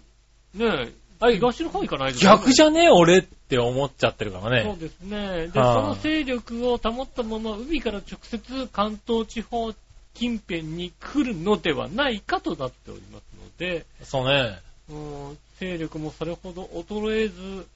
[0.56, 4.62] ねあれ東の方行かないでね逆じゃねえ俺って思っちゃってるからね。
[4.64, 5.46] そうですね。
[5.46, 9.72] で、そはあの勢力を保ったまま海から直接関東地方
[10.14, 14.58] 近辺に来るのではないかとなっておりますので、そうね。
[14.90, 17.66] うん勢力もそれほど衰えず、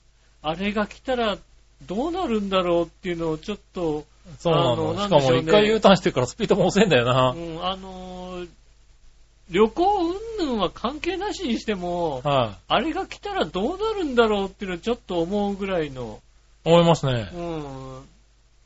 [0.43, 1.39] あれが来たら
[1.87, 4.05] どうなるんだろうっていうのをちょっと、
[4.39, 5.03] そうなあのの。
[5.03, 7.33] しかなんでしょうねも一回 U ターンしてるからスピードも遅いんだような。
[7.33, 8.49] ん、あのー
[9.51, 16.21] 旅行云々は関係なしにしても、はい、あれが来たらどうなるんだろうっていうのをちょっと思うぐらいの、
[16.65, 17.31] 思いますね。
[17.35, 18.01] うん。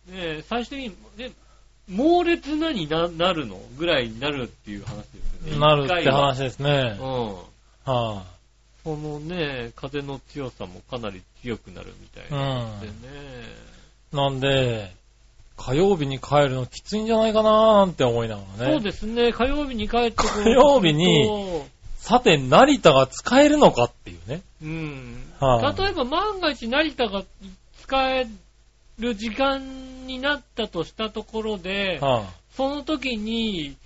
[0.09, 1.33] ねえ最終的に、ね、
[1.89, 5.05] 猛烈なにななるのぐらいになるっていう話で
[5.43, 5.59] すよね。
[5.59, 6.99] なるって話ですね。
[7.01, 7.35] うん。
[7.85, 8.25] は
[8.83, 12.81] そのね、風の強さもかなり強くなるみたいな。
[12.81, 12.93] でね。
[14.13, 14.93] い、なんで、
[15.57, 18.73] 火曜日に帰るのきついんじゃないかなーって思いながらね。
[18.75, 21.63] そうですね、火曜日に帰ってくると火曜日に、
[21.97, 24.43] さて、成田が使えるのかっていうね。
[24.63, 25.33] うん。
[25.41, 27.23] はい例えば万が一成田が
[27.83, 28.27] 使え
[28.99, 32.25] る時間になったとしたところで、は
[32.57, 33.77] その時に、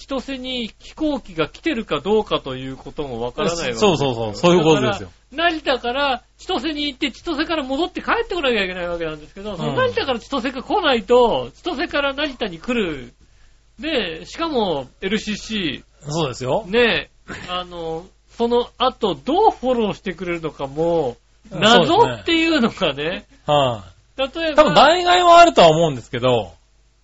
[0.00, 5.10] 千歳に飛行機が来てるかどうかということもわからないわけですよそうそうそうそういうことですよ。
[5.30, 13.12] 成田から千歳に行って千歳から戻って帰ってこなきゃいけないわけなんですけど、そのうん成田から千歳が来ないと、千歳から成田に来る。
[13.78, 16.64] で、しかも LCC、そうですよ。
[16.66, 17.10] ね、
[17.50, 18.06] あの、
[18.38, 21.18] その後どうフォローしてくれるのかも、
[21.50, 23.84] 謎っていうのがね、は
[24.16, 26.54] い、例えば、多分、代替はあるとは思うんですけど、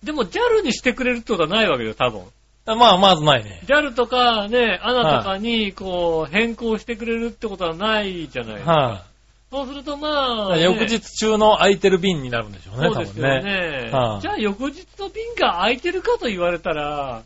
[0.03, 2.21] でも JAL にしてくれるってことはないわけよ、多分。
[2.75, 3.61] まあ、まずないね。
[3.65, 8.71] JAL とかね、ANA とかにこう変更してくれるってことはないじゃないですか。
[8.71, 9.03] は
[9.49, 13.83] そうするとまあ、い、ね翌日中の空いてる便になるんでしょうね、多そうですよ分ね。
[13.85, 13.91] ね。
[13.91, 17.23] はいじゃあ翌日の便が空いてるかと言われたら、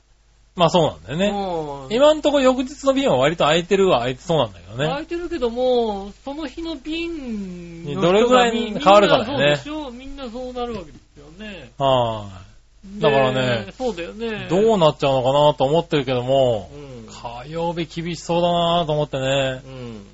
[0.56, 1.96] まあそうなんだよね。
[1.96, 4.86] 今んとこ翌日の便は割と空いてるは空いてそうなんだけどね。
[4.86, 11.72] 空いてるけども、その日の便の人がどれぐらいに変わるかだよねみんなそうでしょみんなそうなるわけですよね。
[11.78, 12.51] はい、
[13.00, 14.48] だからねでそうだよね。
[14.50, 17.08] どうなっちゃうのかなと思ってるけどもう、ん。
[17.12, 20.08] 火曜日厳しそうだなと思ってね、うん。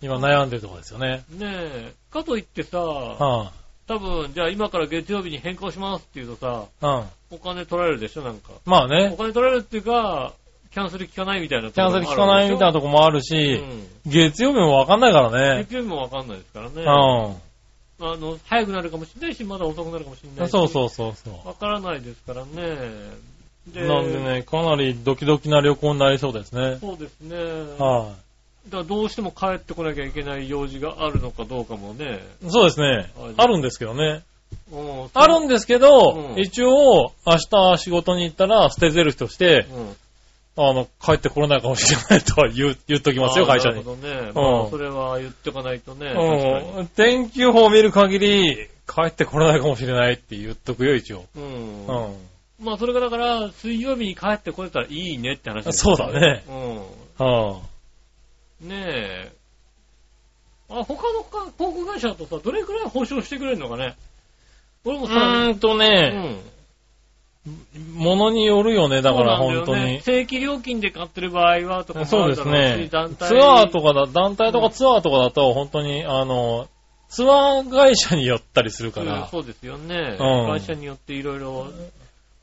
[0.00, 1.24] 今悩んでるところですよね。
[1.30, 1.92] ねえ。
[2.10, 3.52] かといってさ、は
[3.86, 6.90] 多分、じゃあ今から月曜日に変更しますって言うとさ、い、
[7.32, 7.36] うん。
[7.36, 8.52] お金取られるでしょなんか。
[8.66, 10.34] おまあね、金取られるっていうか、
[10.70, 13.86] キャンセル効かないみたいなとキャンセル効かないみたいなとここもあるろし、うん。
[14.06, 15.64] 月曜日もわかんないからね。
[15.64, 16.82] 月曜日もわかんないですからね。
[16.82, 17.47] う
[18.00, 20.48] あの、早くなるかもしれないし、まだ遅くなるかもしれないん。
[20.48, 20.50] し。
[20.50, 21.48] そうそうそうそう。
[21.48, 22.78] わからないですからね。
[23.66, 26.78] でなんでね、かなりドキドキな旅行になりそうですね。
[26.80, 27.36] そうですね。
[27.78, 28.14] は
[28.68, 32.24] だからどうしても帰ってこなきゃいけない用事があるのかどうかもね。
[32.44, 32.50] い。
[32.50, 33.34] そうですねはい。
[33.36, 34.22] あるんですけどね。
[34.72, 39.96] うんあるんですけど、うん一応、明日仕事に行ったら捨てゼルとして、うん。
[40.60, 43.84] あの、帰ってこれないかもしれないとは言う、言っときますよ、会社になる。
[43.84, 44.32] ほどね。
[44.34, 46.10] まあ、うんそれは言っておかないとね。
[46.10, 46.86] うん。
[46.88, 51.26] 天気予報を見る限り、帰ってこれないかもしれないって言っとくよ、一応。
[51.36, 51.86] うん。
[51.86, 52.16] うん。
[52.60, 56.42] まあ、それがだから、水曜日に帰ってこれたらいいねって話ですそうだね。
[56.48, 57.60] うは
[58.64, 58.68] ん。
[58.68, 59.32] ねえ。
[60.70, 63.96] あ、他のか航空会社だとさ、どれくらい保証してくれるのかね
[64.84, 66.40] 俺もあ、さ、うーんとうね、ん。
[67.94, 69.84] ものによるよね、だから本当に。
[69.84, 72.88] ね正規料金で買ってる場合はとかそうですね。
[72.90, 76.68] ツアーとかだ、団体とかツアーとかだと、本当に、あの、
[77.08, 80.16] ツアー会社によったりするかうんら、そうですよね。
[80.18, 81.68] うん会社によっていろいろ、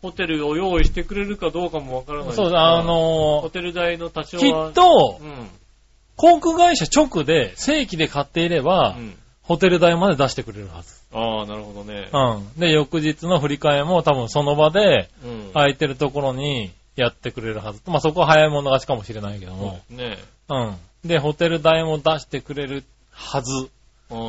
[0.02, 4.70] ホテルを用意してくれるかどうかもわからないそうあの、ホテル代の多少きは。
[4.70, 5.50] っとう、ん。
[6.18, 9.18] 航空会社直で、正規で買っていればう、ん。
[9.48, 10.96] ホテル代まで出してくれるはず。
[11.14, 12.10] ああ、なるほどね。
[12.12, 12.60] うん。
[12.60, 15.52] で、翌日の振り替えも多分その場で、うん。
[15.54, 17.82] 空いてるところにやってくれるはず。
[17.86, 19.82] まあ、そこは早い者勝ちかもしれないけどそうもで。
[19.88, 20.18] すね。
[20.50, 21.08] うん。
[21.08, 23.70] で、ホテル代も出してくれるはず。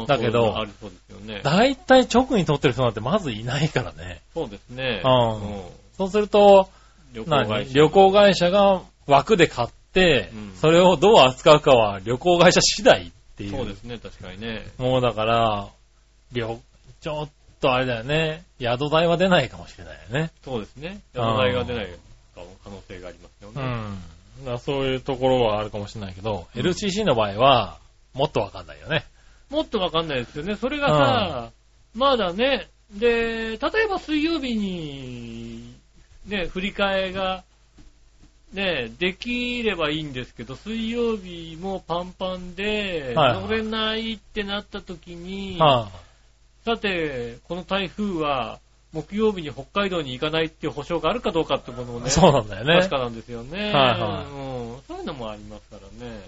[0.07, 1.41] だけどそういうのありそうですよね。
[1.43, 4.21] だいたい直に取ってる人なんてまずいないからね。
[4.35, 5.03] そうですね。
[5.05, 5.63] うん
[5.99, 6.69] そうすると、
[7.15, 7.73] 旅行何会社。
[7.75, 13.51] 旅行会社が枠で買って、うんそれをどう扱うかは旅行会社次第っていう。
[13.51, 14.67] そうですね、確かにね。
[14.79, 15.69] もうだから、
[16.33, 16.59] 旅、
[17.01, 17.29] ちょっ
[17.61, 18.45] とあれだよね。
[18.59, 20.31] 宿代は出ないかもしれないよね。
[20.43, 21.01] そうですね。
[21.15, 21.89] 宿代が出ない
[22.35, 23.63] 可能性がありますよね。
[24.43, 24.59] うん。
[24.59, 27.79] そういうところはあるかもしれないけど、うん LCC の場合は、
[28.15, 29.05] もっとわかんないよね。
[29.51, 30.57] もっとわかんないですよね。
[30.57, 31.51] それがさ、
[31.95, 35.75] まだね、で、例えば水曜日に、
[36.27, 37.45] ね、振り替えが、
[38.57, 45.91] ね、できればいいんですけど、水曜日もパンパンで、乗れないってなった時に、は
[46.65, 48.59] さて、この台風は、
[48.95, 52.03] 木曜日に北海道に行かないっていう保証があるかどうかってものをい。
[52.03, 52.89] ね、そうなんだよね確。
[52.89, 53.65] かなんですよね。
[53.65, 54.83] はいはいうん。
[54.89, 56.21] そういうのもありますからね。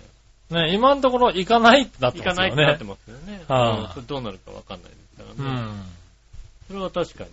[0.51, 3.43] ね、今のところ行かないってなって行ますないってなってますよね。
[3.49, 5.61] はいうんそれどうなるかわかんないですかうらね。
[5.63, 5.87] ん。
[6.67, 7.31] それは確かに。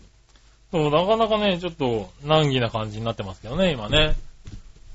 [0.72, 4.16] そう、なかなかね、ちょっと難儀な感じになってますけどね、今ね。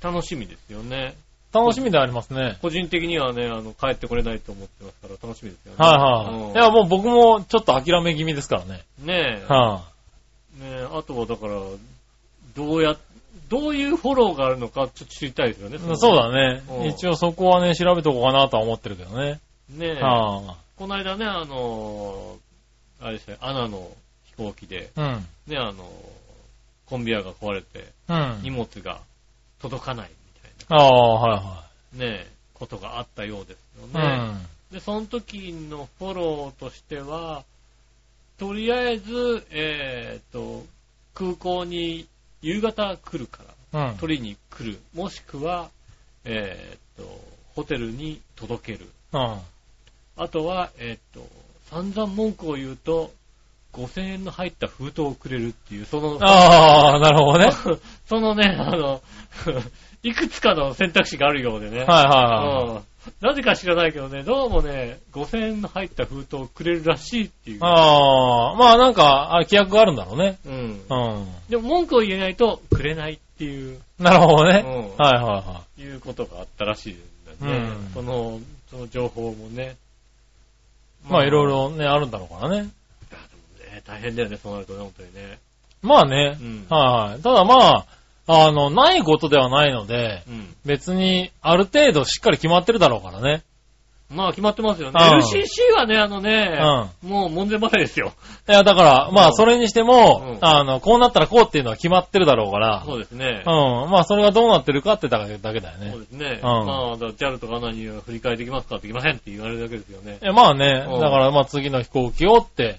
[0.03, 1.15] 楽しみですよね。
[1.53, 2.59] 楽しみでありますね。
[2.63, 5.77] 個人的にはね、あの、帰ってこれないと思ってますから楽しみですよね。
[5.79, 6.53] はいはい。
[6.53, 8.83] いや、もう僕もちょっと諦め気味ですからね。
[9.01, 9.53] うんねえ。
[9.53, 9.83] は
[10.59, 11.61] ねえ、あとはだから、
[12.55, 12.97] どうや、
[13.49, 15.77] どういうフォローがあるのかちょっと知りたいですよね。
[15.77, 15.97] い。
[15.97, 16.87] そうだねうん。
[16.87, 19.41] 一応そこはね、調べとこうかなとは思ってるけどね。
[19.71, 20.01] ねえ。
[20.01, 23.91] はこの間ね、あのー、あれですね、アナの
[24.25, 25.03] 飛行機で、あ。
[25.03, 25.27] うん。
[25.49, 25.77] ね、あのー、
[26.87, 28.41] コンビアが壊れて、うん。
[28.43, 29.01] 荷物が
[29.61, 34.19] 届かないみたいああ、はな、ねえ、ことがあったようですよいはい。
[34.19, 34.47] ね。
[34.73, 37.45] で、その時のフォローとしては、
[38.39, 40.65] とりあえず、えっ、と、
[41.15, 42.09] 空港に
[42.41, 43.43] 夕方来るか
[43.73, 43.89] ら、うん。
[43.91, 43.97] うん。
[43.99, 44.79] 取りに来る。
[44.95, 45.71] もしくは、
[46.25, 47.21] えっ、と、
[47.55, 48.89] ホテルに届ける。
[49.13, 49.39] うん。
[50.17, 51.27] あとは、えっ、と、
[51.71, 53.13] 散々文句を言うと、
[53.73, 57.47] 5000円の入った封筒をくれるっていう、その、ああ、なるほどね。
[57.47, 59.01] は いそのね、あの、
[60.03, 61.81] いくつかの選択肢があるようでね。
[61.81, 62.91] はいはうん
[63.23, 67.61] なぜか知らないけどね、どうもね、5000円の入った封筒をくれるらしいっていうい。。
[67.63, 70.39] ああ、まあなんか、あ規約があるんだろうね。
[70.45, 70.53] うん。
[70.53, 71.27] うん。
[71.49, 74.65] でも文句を言えないと、くれないっていう、なるほどね。
[74.67, 76.99] うんはいはいはいうことがあったらしいん
[77.41, 77.69] だよね。
[77.69, 78.39] うんその、
[78.71, 79.77] その情報もね。
[81.09, 81.13] い。
[81.13, 82.69] まあいろいろね、あるんだろうからね。
[83.87, 85.39] 大変だよね、そうなるとね、本当にね。
[85.83, 86.45] まあねう。
[86.45, 86.67] ん。
[86.69, 87.23] はいはい。
[87.23, 87.87] ただまあ、
[88.27, 90.55] あの、ないことではないので、うん。
[90.65, 93.43] 別にある程度しっかり決まってるだろうからね。
[94.11, 95.01] まあ決まってますよね。
[95.01, 96.59] うん LCC はね、あのね、
[97.03, 98.13] うもう門前払いですよ。
[98.49, 103.45] いや、だから、まうんあそれにしても、うんあの、こうなったらこうっていうのは決まってるだろうから、そうですね。
[103.47, 103.51] う
[103.87, 103.91] ん。
[103.91, 106.01] まあそれがどうなってるかってだけだけだよねそう。
[106.01, 106.41] ですね。
[106.43, 110.25] うんまあ、JAL とかには振り替えできますかってできませんって言われるだけですよねい。
[110.25, 112.79] や、まあね、うんだからまあ次の飛行機をって、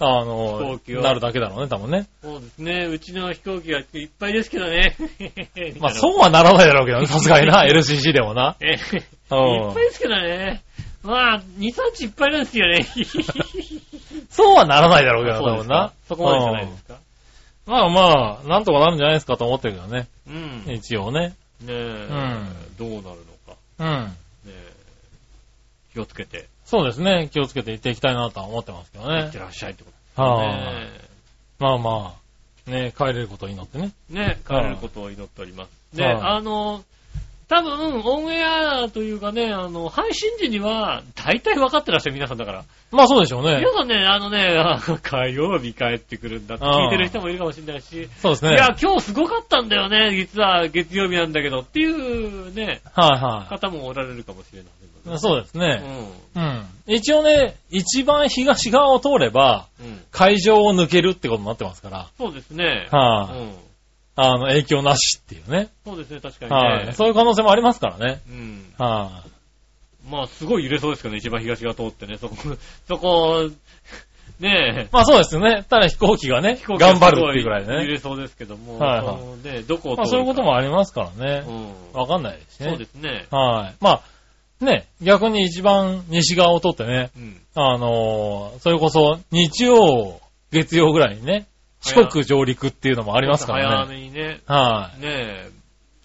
[0.00, 0.06] うん。
[0.06, 2.06] あ飛の行機、をなるだけだろうね、多分ね。
[2.22, 2.86] そうですね。
[2.86, 4.96] うちの飛行機がいっぱいですけどね。
[5.80, 8.56] まあそうはならないだろうけどね、 さすがにな、LCC でもな。
[8.60, 8.78] えいっ
[9.30, 10.62] うんぱいですけどね。
[11.02, 12.84] まあ、2、3日いっぱいなんですよね。
[14.30, 15.92] そうはならないだろうけど、そうですか多分な。
[16.08, 16.94] そこまでじゃないですか。
[16.94, 17.00] うん
[17.68, 20.08] まあまあ、なんとかなるんじゃないですかと思ってるけどね。
[20.26, 20.64] うん。
[20.64, 21.34] ね一応ね。
[21.66, 23.58] え、んどうなるのか。
[23.78, 24.04] うん。
[24.06, 24.14] ね
[24.46, 24.72] え
[25.92, 27.30] 気をつけて、そうですね。
[27.32, 29.38] 気をつけていっていきたいなとは思ってますけどねいって。
[29.38, 30.90] らっしゃいってことですよはあね。
[31.58, 32.14] まあま
[32.68, 33.92] あ、ね、帰れることを祈ってね。
[34.10, 35.96] ね、帰れることを祈っております。
[35.96, 36.84] で、はあの、
[37.48, 42.64] 多分、オンエアというかね、あの、配信時には、大体分かってらっしゃる皆さんだから。
[42.90, 43.72] まあそうでしょうね皆。
[43.72, 48.52] さんね、あのね、あ 火曜日帰ってくるんだって聞いてる人もいるかもしれないし、そうですね。
[48.52, 54.87] いや、今日すごかったんだよね、実は月曜日なんだけどっていうね、はいは方もおられるかもしれない。
[55.16, 55.76] そうですうね。
[56.34, 56.40] ん。
[56.40, 56.66] うん。
[56.86, 60.02] 一応ね、一番東側を通れば、うん。
[60.10, 62.08] 海上を抜けるってことになってますから。
[62.18, 62.88] そうですね。
[62.90, 63.52] はい、うん。
[64.16, 65.68] あの、影響なしっていうね。
[65.84, 66.92] そうですね、確かにはい、ね。
[66.92, 68.20] そういう可能性もありますからね。
[68.28, 68.74] うん。
[68.76, 69.22] は
[70.06, 72.36] い、まあ、すごい揺れそうですけどね、一番東が通ってね、そこ、
[72.88, 73.50] そこ、
[74.40, 75.64] ねえ、まあそうですよね。
[75.68, 77.86] ただ飛行機がね、飛行機が頑張るっていうぐらいで揺ね。
[77.86, 81.44] れそうですけども、はいはいそのね、どこをまあそういうこともありますからね。
[81.46, 82.00] うん。
[82.00, 82.70] わかんないですね。
[82.70, 83.26] そうですね。
[83.30, 83.74] はい。
[83.80, 84.02] まあ、
[84.60, 87.40] ね、逆に一番西側を通ってね、うん。
[87.54, 91.46] あのーそれこそ日曜、月曜ぐらいにね、
[91.80, 93.94] 四国上陸っていうのもありますから早ね。
[93.94, 95.00] めにね、はい。
[95.00, 95.50] ねえ。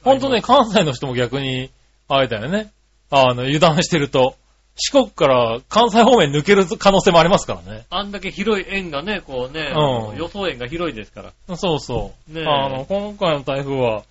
[0.03, 1.71] ほんとね、関西の人も逆に、
[2.07, 2.71] あれだよね。
[3.09, 4.35] あの、油断してると、
[4.75, 7.85] 四国から関西方面抜ける可能性もありますからね。
[7.89, 11.57] あんだけ広い円がね、こうね、うん予想円が広いですから。
[11.57, 12.33] そうそう。
[12.33, 14.03] ねえあの、今回の台風は、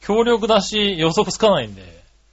[0.00, 1.82] 強力だし予測つかないんで、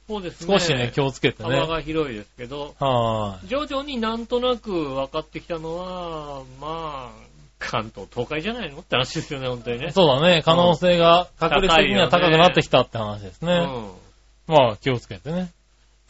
[0.07, 0.59] そうですね。
[0.59, 1.49] 少しね、気をつけてね。
[1.49, 7.11] 幅が広いですけど、は徐々になんとなく分かってきたのは、まあ、
[7.59, 9.87] 関東、東海じゃないのって話ですよね、本当にね。
[9.87, 9.91] い。
[9.91, 13.53] そうだね、可能性が確率的には高くなってきたって話ですね。
[13.53, 14.55] うん。
[14.55, 15.51] まあ、気をつけてね。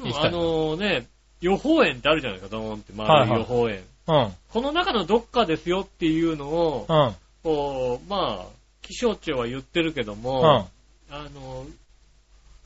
[0.02, 1.08] でもあのね、
[1.42, 3.84] 予報円ってあるじゃないですか、ドーンってはい丸いはい予報円。
[4.08, 4.34] うん。
[4.50, 7.16] この中のどっかですよっていうのを、うん。
[7.44, 10.68] こう、まあ、気象庁は言ってるけども、
[11.10, 11.16] うん。
[11.16, 11.66] あの、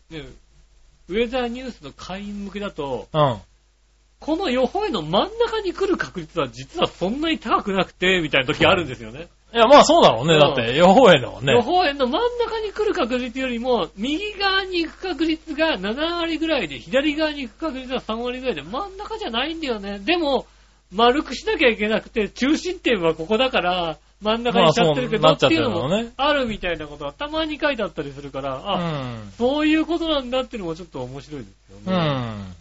[0.09, 0.23] ね、
[1.10, 3.38] ウェザーニュースの会員向けだと、うん。
[4.20, 9.28] この予報円の真ん中に来る確率は実はそんなに高くなくて、みたいな時あるんですよね。
[9.53, 10.34] いや、まあそうだろうね。
[10.34, 11.53] うんだって、予報円だもんね。
[11.53, 19.99] 予報円の真ん中に来る確率よりも、右側に行く確率が7割ぐらいで、左側に行く確率が3割ぐらいで、真ん中じゃないんだよね。
[19.99, 20.47] でも、
[20.91, 29.32] 丸くしなきゃいけなくて、中心点はここだから、真ん中にしちゃってるけど、まあっていうのもあるみたいなことはたまに書いてあったりするから、うあ、ん。
[29.38, 32.09] そういうことなんだっていうのもちょっと面白いですうよね。
[32.09, 32.55] ん。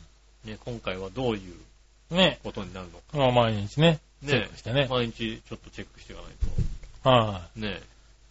[0.45, 2.39] ね今回はどういうね。
[2.45, 3.05] ことになるのか。
[3.19, 4.87] まあ毎日ね、チェねックしてね。
[4.91, 7.61] 毎日ちょっとチェックしていかないはと。
[7.61, 7.81] ね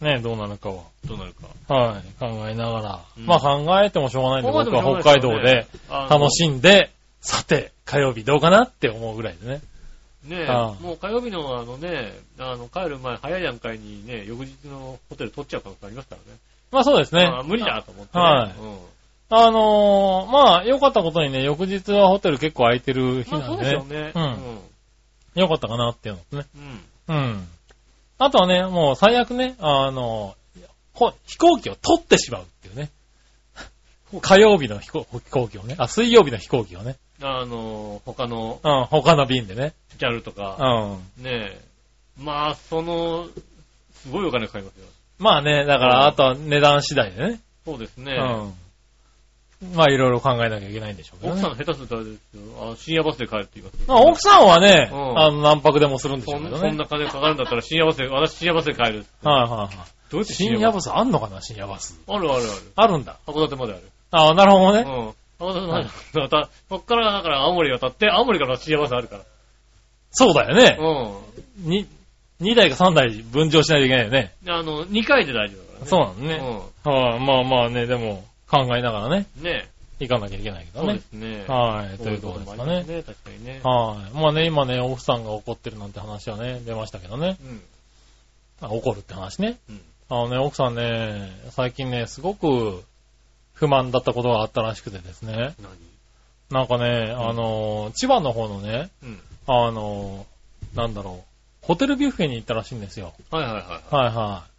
[0.00, 0.04] い。
[0.04, 0.84] ね、どうなるかは。
[1.04, 1.74] どうなるか。
[1.74, 2.02] はい。
[2.20, 3.00] 考えながら。
[3.16, 9.60] うんまあ考えてもしょうがないんで、僕は北海道で楽しんで、さて、火曜日どうかなって思うぐらいでね。
[10.28, 16.38] ねえ、ああもう火曜日のあのね、あの、帰る前早い段階にね、翌日のホテル取っちゃう可能性ありますからね。
[16.70, 17.24] まあそうですね。
[17.24, 18.24] ああ無理だと思って、ね。
[18.24, 18.54] はい
[19.28, 24.12] あのー、まあ、良かったことにね、翌日はホテル結構空いてる日まあそうなんで、でしょうね。
[24.14, 24.58] うん
[25.34, 26.46] 良かったかなっていうのとね。
[27.08, 27.16] うん。
[27.16, 27.24] うん。
[27.24, 27.48] うん。
[28.18, 30.34] あとはね、もう最悪ね、あの、
[30.94, 32.90] ほ飛行機を取ってしまうっていうね。
[34.22, 39.72] 火曜日の飛行飛行機をね、あ、水曜日の飛行機をね、あの、他のうん、他の便でね。
[39.98, 40.56] JAL とうか、
[41.18, 41.22] ん。
[41.22, 41.60] ねえ、
[42.18, 43.26] まあ、その、
[43.94, 44.86] すごいお金かかりますよ。
[45.18, 47.40] まあね、だかうんら、あとは値段次第でね。
[47.64, 48.12] そうですね。
[48.12, 49.74] うん。
[49.74, 51.40] まあいろいろ考えなきゃいけないんでしょうけどね。
[51.40, 52.72] 奥さん下手するとあれですよ。
[52.72, 56.68] あ深夜バスで帰るって言いますよまあ奥さんはね、うんあの、何泊でもするんでしょそうんけどね。
[56.68, 59.06] そんな金かかるんだったら深夜バスで、私深夜バスで帰る。
[59.22, 59.68] はいはいはい。
[60.10, 60.94] どうやって深夜バス？
[60.94, 61.98] あんのかな深夜バス。
[62.06, 62.50] あるあるある。
[62.76, 63.16] あるんだ。
[63.26, 63.82] 函館まである。
[64.10, 65.14] ああ、なるほどね。
[65.40, 65.48] うん。
[65.48, 69.22] 函館また、そっからだから青森渡って、青森から深夜バスあるから。
[70.10, 70.76] そうだよね。
[70.78, 71.70] うん。
[71.70, 71.86] に、
[72.40, 74.34] 2台か3台分乗しないといけないよね。
[74.46, 75.86] あの、2回で大丈夫だからね。
[75.86, 76.62] そうなのね。
[76.84, 79.42] はい、まあまあね、でも、考えながらね、うん。
[79.44, 79.68] ね
[79.98, 81.28] 行かなきゃいけないけどねそうで。
[81.36, 81.44] すね。
[81.48, 82.84] はい、というとことですかね。
[82.84, 83.02] ね。
[83.02, 83.60] 確かにね。
[83.62, 84.14] はい。
[84.14, 87.38] まあね、今ね、奥さんが怒ってるなんて話はね、出ましたけどね。
[87.42, 87.62] うん。
[88.60, 89.58] あ怒るって話ね。
[89.70, 89.80] うん。
[90.08, 92.84] あのね、奥さんね、最近ね、すごく
[93.56, 95.54] 不満だったことがあったらしくてですね。
[95.60, 95.76] 何？
[96.50, 99.18] なんかね、あの、千葉の方のね、うん。
[99.48, 100.26] あの、
[100.74, 101.24] なんだろ
[101.62, 103.14] う、ホテルビュッフェに行ったらしいんですよ。
[103.30, 104.50] はいはいははいはい。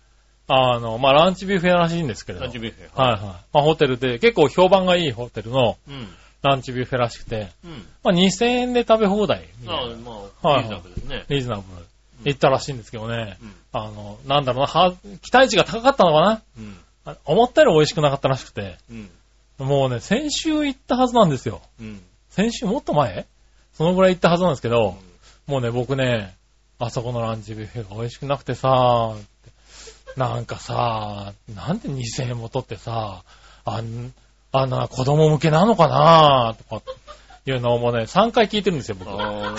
[0.49, 2.39] あの、まあ、ランチビュッフェらしいんですけれい。
[2.39, 2.45] ど。
[2.45, 3.01] ランチビュッフェ。
[3.01, 3.21] はいはい。
[3.21, 6.07] まあ、ホテルで、結構評判がいいホテルのうん。
[6.41, 7.71] ランチビュッフェらしくて、うん。
[8.03, 9.87] まあ、2000円で食べ放題ああ。
[10.03, 10.11] ま
[10.43, 11.25] あ、はいリーズナブルですね。
[11.29, 11.85] リーズナブル。
[12.25, 13.37] 行ったらしいんですけどね。
[13.41, 13.53] うん。
[13.71, 16.77] あの、なんだろうな、は、期待値が高かったのかなうん。
[17.07, 18.77] あ思ったより美味しくなかったらしくて。
[18.91, 19.09] うん。
[19.59, 21.61] もうね、先週行ったはずなんですよ。
[21.79, 22.01] うん。
[22.29, 23.25] 先週もっと前？
[23.73, 24.97] そのぐらい行ったはずなんですけど、
[25.47, 26.35] もうね、僕ね、
[26.79, 29.15] あそこのランチビュッフェが美味しくなくてさ、
[30.15, 33.23] なんかさ、なんで2000円も取ってさ、
[33.65, 34.13] あん、
[34.51, 36.83] あんな子供向けなのかなとか、
[37.45, 39.09] いうのをもうね、3回聞いてるんですよ、僕。
[39.11, 39.55] は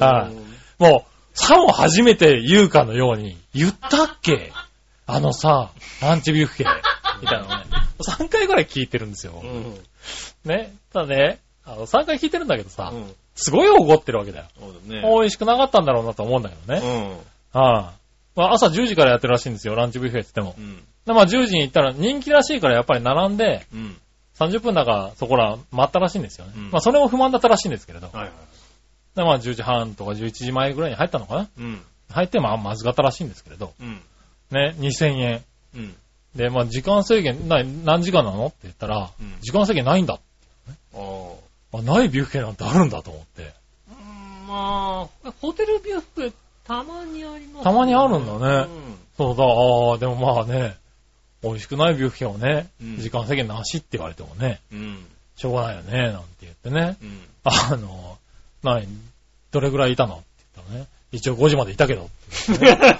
[0.00, 0.34] あ、ね。
[0.36, 4.52] いう、さも初めて言うかのように、言ったっけ？
[5.10, 5.70] あのさ、
[6.02, 6.66] ランチビュッフェ、
[7.22, 7.64] みたいなのね。
[7.98, 9.46] 3回ぐらい聞いてるんですよう。
[9.46, 9.74] ん。
[10.44, 10.74] ね。
[10.92, 13.14] ただね、あの、3回聞いてるんだけどさ、うん。
[13.34, 14.44] すごい怒ってるわけだよ。
[14.60, 15.02] そうだね。
[15.02, 16.80] 美味しくなかったんだろうなと思うんだけどね。
[17.54, 17.60] うん。
[17.60, 17.92] は
[18.36, 20.62] い、まあ、朝10時からやってるらしいんですよ、ランチビュッフェって言っても。
[20.62, 20.76] うん。
[21.06, 23.96] で、まあ10時に行ったら人気らしいからやっぱり並んで、うん。
[24.38, 26.52] 30分だかそこら待ったらしいんですよね。
[26.54, 28.08] うんまあそれも不満だったらしいんですけれど。
[28.12, 28.30] はいはい。
[29.16, 31.82] で、まあ10時半とか11時前ぐらいに入ったのかなうん。
[32.10, 33.72] 入ってまあまずかったらしいんですけれど。
[33.80, 34.00] うん。
[34.50, 35.44] ね、2000円。
[35.74, 35.96] うん。
[36.34, 38.46] で、まあ時間制限、な何時間なの？
[38.46, 40.18] って言ったら、うん時間制限ないんだ。
[40.94, 40.98] あ
[41.72, 41.78] あ。
[41.78, 43.52] あ、ないビュッフェなんてあるんだと思って。
[43.88, 46.32] うんまあ、ホテルビュッフェ、
[46.64, 48.32] たまにありますねたまにあるんだ
[48.66, 50.76] ねうんそうだ、ああ、でもまあね、
[51.42, 55.06] 美味しくないビュッフェをね、うん時間制限なしって言われてもね、うん。
[55.36, 56.96] しょうがないよね、なんて言ってね。
[57.02, 57.20] うん。
[57.44, 58.18] あの、
[58.62, 58.86] 何
[59.50, 60.14] どれぐらいいたの？
[60.14, 60.24] って
[60.56, 60.86] 言ったらね。
[61.12, 62.02] 一応5時までいたけど。
[62.02, 62.10] ね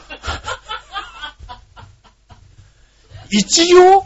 [3.30, 4.04] 一応？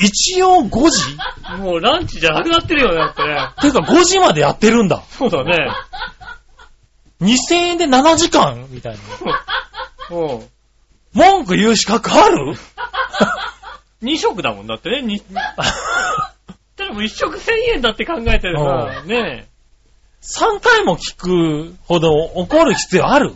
[0.00, 1.16] 一応5時？
[1.58, 3.36] もうランチじゃなくなってるよね、だってね。
[3.60, 5.02] てか5時までやってるんだ。
[5.10, 5.70] そうだね。
[7.20, 8.66] 2000円で7時間？
[8.70, 10.16] みたいな。
[10.16, 10.46] うん。
[11.12, 12.54] 文句言う資格ある
[14.02, 15.02] ？2食だもんだってね。
[15.02, 19.46] にただもう1食1000円だって考えてるさ、ね
[20.22, 23.32] ?3 回も聞くほど怒る必要ある？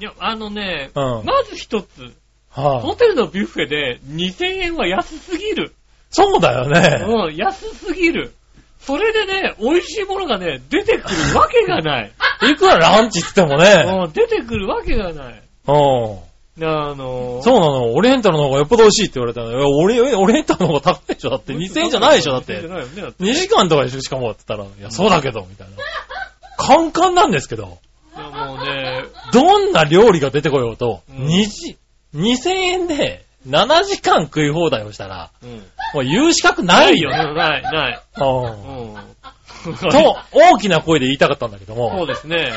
[0.00, 2.12] いや、あのね、うんまず一つ、
[2.54, 5.72] はあ、ホテルのビュッフェで2000円は安すぎる。
[6.10, 7.04] そうだよね。
[7.06, 8.32] うん、安すぎる。
[8.78, 12.12] それでね、美味しいものがね、出てくるわけがない。
[12.50, 14.04] いくらランチって言ってもね。
[14.04, 15.42] うん、出てくるわけがない。
[15.66, 16.18] うん。
[16.62, 17.92] あのー、そうなの。
[17.94, 19.50] オリエンタルの方がよっぽど美味しいって言われたの。
[19.50, 21.30] いやオリオリエンタルの方が高いでしょ？
[21.30, 22.32] だって2000円じゃないでしょ？
[22.34, 22.72] だっ2000円じて。
[22.72, 24.00] ゃないよねだって2時間とかでしょ？
[24.00, 25.74] しかもって言ったら、いや、そうだけど、みたいな。
[26.56, 27.78] カンカンなんですけど。
[28.16, 29.02] いやもうね、
[29.32, 31.76] どんな料理が出てこようと、うん2時、
[32.14, 35.50] 2000円で7時間食い放題をしたら、うん。
[35.50, 37.10] もう言う資格ないよ。
[37.10, 37.34] よ。
[37.34, 38.00] ない、ない。
[38.16, 39.76] うんうん。
[39.76, 42.52] と、大きな声で言いたかったんだけどそうも、ですね。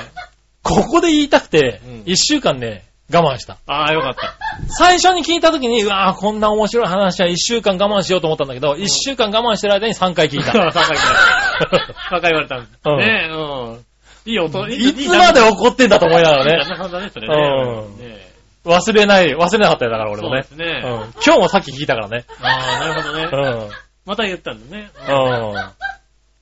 [0.63, 3.57] ここで言いたくてうん、1週間ね、我慢した。
[3.67, 4.35] ああ、よかった。
[4.69, 10.51] 最初に聞いた時に、うわぁ、こんな面白い話は1週間我慢しようと思ったんだけど、1週間我慢してる間に3回聞いた。
[10.51, 11.93] 3回言われた。
[12.17, 12.79] 3回言われたんです。
[12.85, 13.85] うんねえ、うん。
[14.25, 16.63] いい音、いつまで怒ってんだと思いながらね。
[16.63, 18.36] 旦那さんだね、それうんね。
[18.67, 20.43] ね忘れない、忘れなかったよ、だから俺もね。
[20.43, 22.25] そうですねうん今日もさっき聞いたからね。
[22.41, 23.67] ああ、なるほどね。
[23.67, 23.69] う
[24.05, 24.83] また言ったんだね。
[24.83, 24.85] ん。
[24.85, 25.71] うん。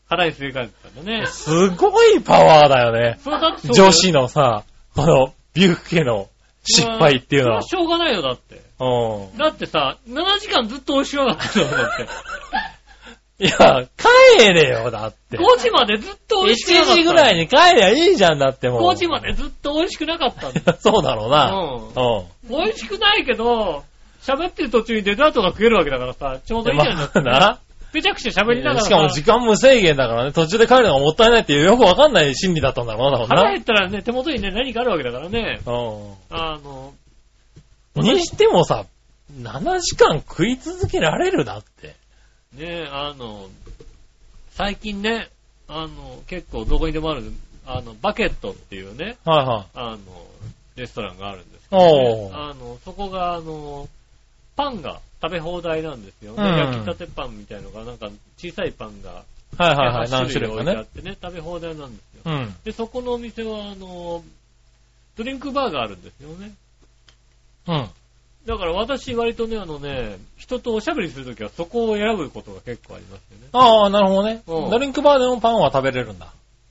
[0.07, 1.25] 腹に据え替えてたんだね。
[1.27, 3.19] すごいパワーだよね。
[3.23, 4.63] そうだってそう女子のさ、
[4.95, 6.29] この、ビュッフェの
[6.63, 7.63] 失敗っていうのは。
[7.63, 8.61] それはしょうがないよ、だって。
[8.79, 9.37] うん。
[9.37, 12.07] だってさ、7時間ずっと美味しくなかったんだもんだって。
[13.37, 15.37] いや、帰れよ、だって。
[15.37, 16.91] 5時までずっと美味しくなかった。
[16.93, 18.81] 1時ぐらいに帰りゃいいじゃんだってもう。
[18.91, 20.73] 5時までずっと美味しくなかったんだ。
[20.79, 21.51] そうだろうな。
[21.51, 22.63] ううん。
[22.63, 23.83] 美味しくないけど、
[24.21, 26.97] 喋ってる途中にデザートが食えるわけだからさ、ちょうどいいじゃん。
[26.97, 27.59] まあな。
[27.91, 28.87] ぺちゃくちゃ喋りながらさ。
[28.87, 35.59] しかも時間無制限だからね、途中で帰るのがもったいないっていうよくわかんない心理だったんだろうな、多分腹減ったらね、手元にね、何かあるわけだからね。
[35.65, 35.73] な。
[36.29, 36.93] あの、
[37.95, 38.03] うん。
[38.03, 38.85] にしてもさ、
[39.41, 41.95] 7時間食い続けられるだって。
[42.55, 43.49] ね、あの、
[44.51, 45.29] 最近ね、
[45.67, 47.23] あの、結構どこにでもある、
[47.65, 49.67] あの、バケットっていうね、はいはい。
[49.73, 49.97] あの、
[50.75, 53.87] レストランがあるんですけど、ねあの、そこが、あの、
[54.55, 56.43] パンが食べ放題なんですよね。
[56.43, 59.23] うん焼きたてパンみたいのが、なんか小さいパンが、
[59.57, 60.85] はいはいはい、8何種類かあっ。
[60.85, 62.21] てね、食べ放題なんですよ。
[62.25, 62.55] うん。
[62.63, 64.23] で、そこのお店は、あの、
[65.15, 66.51] ドリンクバーがあるんですよね。
[67.67, 67.89] うん。
[68.45, 73.47] だから私割とね、あのね、人とおしゃべりするときはそこを選ぶことが結構ありますよね。
[73.53, 74.43] ああ、なるほどね。
[74.47, 76.27] うんドリンクバーでもパンは食べれるんだ。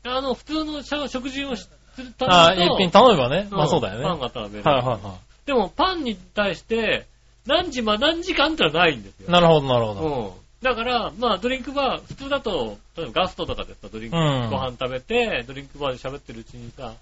[0.07, 1.69] あの、普通の食事をす
[1.99, 3.45] るたああ、めと一品頼めばね。
[3.45, 4.05] んまあそうだよね。
[4.05, 4.71] パンはが食べれる。
[4.71, 7.07] いはいはでもパンに対して、
[7.47, 9.27] 何時ま何時間ってのはないんですよ。
[9.29, 9.33] い。
[9.33, 10.01] なるほどなるほど。
[10.01, 10.31] うん。
[10.63, 16.93] だから、まあドリンクバー、普通だと、例えばガストとかでさ、ドリンク、うんご飯食べて、ドリンクバーで喋ってるうちにさ。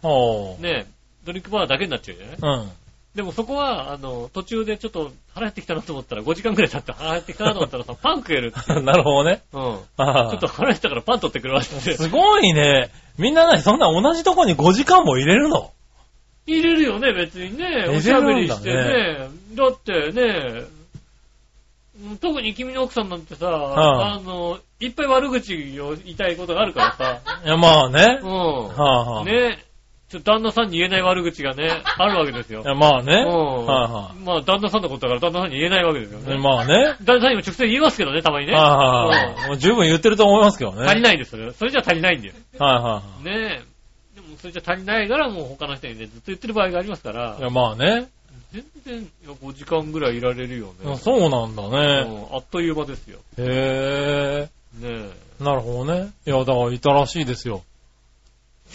[0.60, 0.86] ね、
[1.24, 2.36] ドリンクバーだけになっちゃうじゃない？
[2.62, 2.70] うん。
[3.14, 8.54] でもそこは、あの、途中でちょっと腹減ってきたなと思ったら、5時間くらい経って腹減ってきたなと思ったらさ、 パン食える。
[8.82, 9.42] なるほどね。
[9.52, 9.78] うん。
[9.98, 11.96] あちょっと腹減ったからパン取ってくるわって。
[11.96, 12.90] すごいね。
[13.18, 15.72] みんな何そんな同じとこに5時間も入れるの？
[16.46, 17.86] 入れるよね、別にね。
[17.88, 19.28] おしゃべりしてね。
[19.54, 20.64] だってね、
[22.00, 28.18] うん特に君の奥さんなんてさ、ああの、いっぱい悪口を言いたいことがあるからさ、いや、まあね。
[28.22, 29.22] うはあはあ。
[29.22, 29.26] ん。
[29.26, 29.62] ね、
[30.12, 32.64] ちょっと旦那さんに言えない悪口がね、 あるわけですよい。
[32.66, 33.24] や、まあね。
[33.26, 33.64] うん。
[33.64, 36.22] はいはまあ、旦那さんのことだから旦那さんに言えないわけですよい。
[36.24, 36.36] ね。
[36.36, 36.96] まあね。
[37.02, 38.52] 旦那さんにも直接言いますけどね、たまにね。
[38.52, 39.48] はいはいはい。
[39.48, 40.84] もう十分言ってると思いますけどね。
[40.86, 41.50] 足りないんですよ。
[41.52, 42.34] それじゃ足りないんだよ。
[42.58, 43.24] はいはいはい。
[43.24, 43.62] ね
[44.14, 44.16] え。
[44.16, 48.08] でもそれじゃ足りないからもう他の人にね、ずっと言ってる場合がありますからい、や、まあね。
[48.52, 50.94] 全然いや5時間ぐらいいられるよね。
[50.98, 52.06] そうなんだね。
[52.06, 53.20] うんあっという間ですよ。
[53.38, 54.48] へねえ。
[54.82, 55.10] え。
[55.42, 56.10] なるほどね。
[56.26, 57.62] いや、だからいたらしいですよ。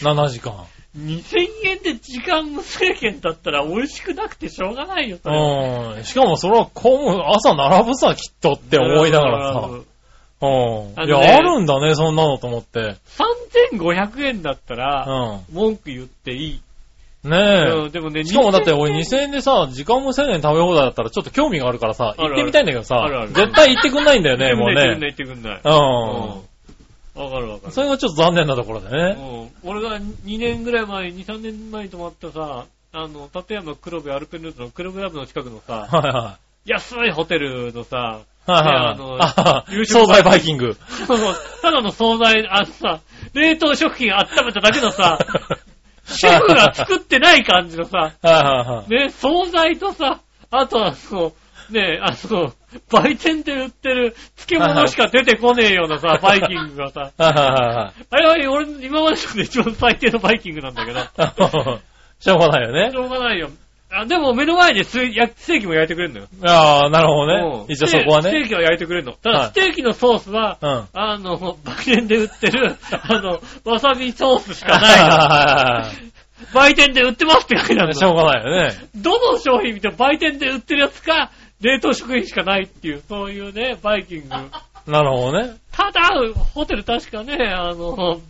[0.00, 0.66] 7時間。
[0.96, 5.36] 2000円で時間無制限だったら美味しくなくてしょうがないよ、それ。
[5.96, 6.04] うん。
[6.04, 9.68] しかもそれは混む、朝並ぶさ、きっとって思いながらさ。
[10.40, 11.06] うん。
[11.06, 12.96] いや、あるんだね、そんなのと思って。
[13.72, 15.04] 3500円だったら、
[15.50, 16.50] う文句言っていい。
[16.54, 17.30] ん。
[17.30, 17.36] ね
[17.84, 18.24] うん、でもね、え。
[18.24, 25.00] しかもだって2000俺2000円でさ、時間無制限食べ放題だったらちょっと興味があるからさ、行ってみたいんだけどさ絶対行ってくんないんだよね、もう言ってくんないね。
[25.00, 25.60] 言ってくんない。
[25.64, 26.47] ううん。
[27.24, 27.68] わかるわかる。
[27.70, 27.72] ん。
[27.72, 29.16] それがちょっと残念なところでね。
[29.64, 29.70] うん。
[29.70, 38.50] 俺が2年ぐらい前、2、3年前に泊まったさ、あの、立山黒部アルペンルートの黒部ラブの近くのさ、はいは安いホテルのさ、い。
[38.50, 40.74] はいねはいあの惣菜バイキング。
[41.06, 43.00] そうそうただの惣菜、あのさ、
[43.34, 45.18] 冷凍食品温めただけのさ、
[46.06, 48.90] シェフが作ってない感じのさ、はいはいはい。
[48.90, 51.32] ね、惣菜とさ、あとはそう、
[51.70, 52.52] ね、あの、
[52.90, 61.00] 売店で売ってる漬物しか出てこねえようなさ、バイキングがさ、はいはいはあれは俺、今までので一番最低のバイキングなんだけど。
[62.20, 62.96] しょうがないよねし。
[62.96, 63.50] ょうがないよ。
[63.90, 66.26] あでも目の前でステーキも焼いてくれるのよ。
[66.44, 67.74] ああ、なるほどうんね。
[67.74, 68.30] 一応そこはね。
[68.30, 69.12] ステーキは焼いてくれるの。
[69.12, 70.68] ただ、はいステーキのソースは、うん。
[70.68, 76.08] はいあの、売店で売ってる、あの、わさびソースしかない。
[76.52, 77.94] 売店で売ってますって書いてあるいはい。
[77.94, 78.24] しょうの。
[78.24, 78.88] がないよね。
[78.94, 81.30] どの商品見ても売店で売ってるやつか、
[81.60, 84.28] 冷凍食品しかないっていう、そういうね、バイキング。
[84.90, 85.56] なるほどね。
[85.72, 86.10] ただ、
[86.54, 88.20] ホテル確かね、あの、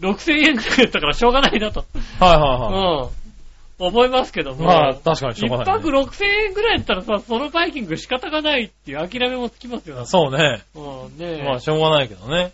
[0.00, 1.84] 6000円くらいだったからしょうがないなと。
[2.20, 3.82] はいはいはい。
[3.82, 3.88] うん。
[3.88, 4.64] 思いますけども。
[4.64, 10.04] まあ、確かにしょうが一ない、泊6000円ぐらいだったらさ、そのバイキング仕方がないっていう諦めもつきますよ。
[10.06, 10.62] そうね。
[10.74, 11.44] うん、ねえ。
[11.44, 12.52] まあ、しょうがないけどね。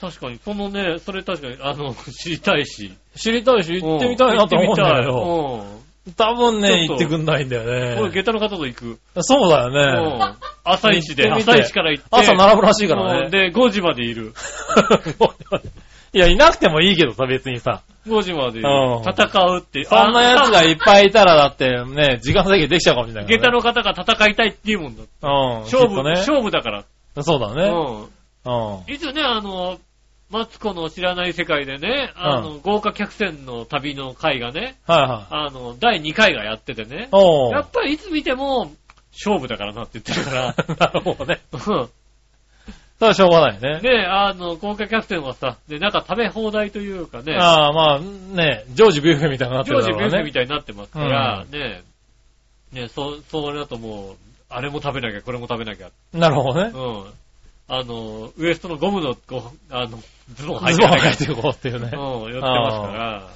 [0.00, 2.92] 確かに、そのね、それ確かに、あの、知りたいし。
[3.16, 5.75] 知りたいし、行ってみたいなと思うんだけど、ど。
[6.14, 7.98] 多分ね、行ってくんないんだようん。
[7.98, 8.22] 俺、ね。
[8.22, 8.98] 下駄の方と行く。
[9.20, 10.24] そうだようね。
[10.24, 10.36] ん。
[10.62, 12.08] 朝一で、朝一から行って。
[12.10, 13.20] 朝並ぶらしいからね。
[13.24, 14.32] うんで、5時までいる。
[16.12, 17.82] いや、いなくてもいいけどさ、別にさ。
[18.06, 19.02] 5時までいるうん。
[19.02, 19.84] 戦うって。
[19.84, 23.50] そんな奴があいっぱいいたらだってね、時間制限できちゃうかもしれない下駄。
[23.50, 25.02] の方が戦いたいっていうもんだ。
[25.02, 25.60] うん。
[25.62, 26.10] 勝負、ね。
[26.10, 26.84] 勝負だから。
[27.22, 27.64] そうだね。
[27.64, 28.04] うん。
[28.46, 28.70] うん。
[28.76, 29.78] はいいつね、あの、
[30.30, 35.34] マツコの知らない世界でね、あの、豪華客船の旅の回がね、はい。
[35.34, 37.08] あの、第2回がやっててね。
[37.52, 38.72] やっぱりいつ見ても、
[39.12, 41.40] 勝負だからなって言ってるから、 なるほどね。
[41.52, 41.88] うん
[42.98, 43.80] それはしょうがないね。
[43.80, 51.82] で、あの、豪華客船はさ、で、なんか食べ放題というかね、ああ、まあ、ね、ジョージビュッフェみたいになってジョージビュッフェみいたいになってますから、うね、
[52.72, 54.16] ね、そ、それだともう、
[54.48, 55.90] あれも食べなきゃ、これも食べなきゃ。
[56.14, 56.20] な。
[56.20, 56.70] なるほどね。
[56.74, 57.12] うん。
[57.68, 59.98] あの、ウエストのゴムの、こう、あの、
[60.34, 61.90] ズボン履いズてなきゃボン履いていこうっていうね。
[61.92, 63.30] うん、寄ってますから、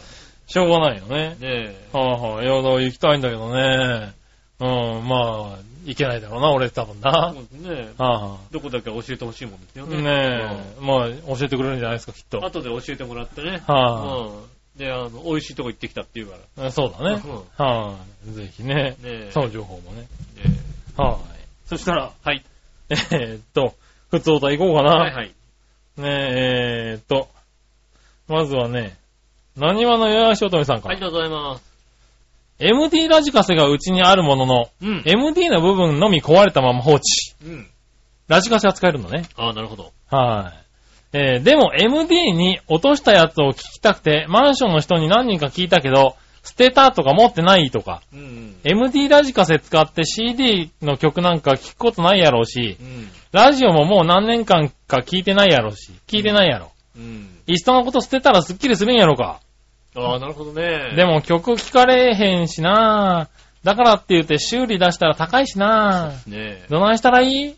[0.47, 1.31] しょうがないよね。
[1.31, 1.89] ねえ。
[1.93, 2.47] はいはい。
[2.47, 4.15] いや、行きたいんだけどね。
[4.61, 7.33] うん、まあ、行けないだろうな、俺多分な。
[7.35, 7.93] そうですね。
[7.99, 10.03] はどこだけ教えてほしいもんですよい、ね。
[10.03, 10.11] ね
[10.79, 12.39] え、まあ、教えてくれるんじゃないですか、きっと。
[12.39, 13.63] うん後で教えてもらってね。
[13.67, 14.79] はうん。
[14.79, 16.67] で、あの、美味しいとこ行ってきたって言うから。
[16.69, 17.23] い、そうだね。
[17.25, 17.97] うんは
[18.29, 18.75] い、ぜひね。
[18.75, 19.31] ねえ。
[19.33, 20.01] その情報もね。
[20.03, 20.09] ね
[20.97, 22.45] はい、そしたら、はい。
[22.91, 23.75] えーっと、
[24.11, 24.97] 普通歌行こうかな。
[24.97, 25.35] はいはい。
[25.97, 27.29] ねえ、えーっと、
[28.29, 28.97] まずはね、
[29.57, 30.93] 何話のよやしおとめさんから。
[30.93, 31.71] ありがとうございます。
[32.59, 35.03] MD ラジカセがうちにあるものの、うん。
[35.07, 37.03] MD の部分のみ壊れたまま放置。
[37.45, 37.67] うん。
[38.29, 39.27] ラジカセは使えるのね。
[39.37, 39.93] ああ、なるほど。
[40.09, 40.61] はい。
[41.13, 48.57] えーでも MD に落としたやつを聞きたくて、マンションの人に何人か聞いたけど、捨てたとか持ってないとか、うん。
[48.65, 53.09] MD ラジカセ使って CD の曲なんか聞くことないやろうしう、ん。
[53.33, 56.73] ラジオももう何年間か聞いてないやろうし、聞いてないやろ。
[56.97, 57.29] うん。
[57.47, 59.41] いっそのこと捨てたらスッキリするんやろか。
[59.95, 60.95] ああ、なるほどね。
[60.97, 63.29] でも曲聞かれへんしな
[63.63, 67.57] だからって言って修理出したら高いしなねどないしたらいい？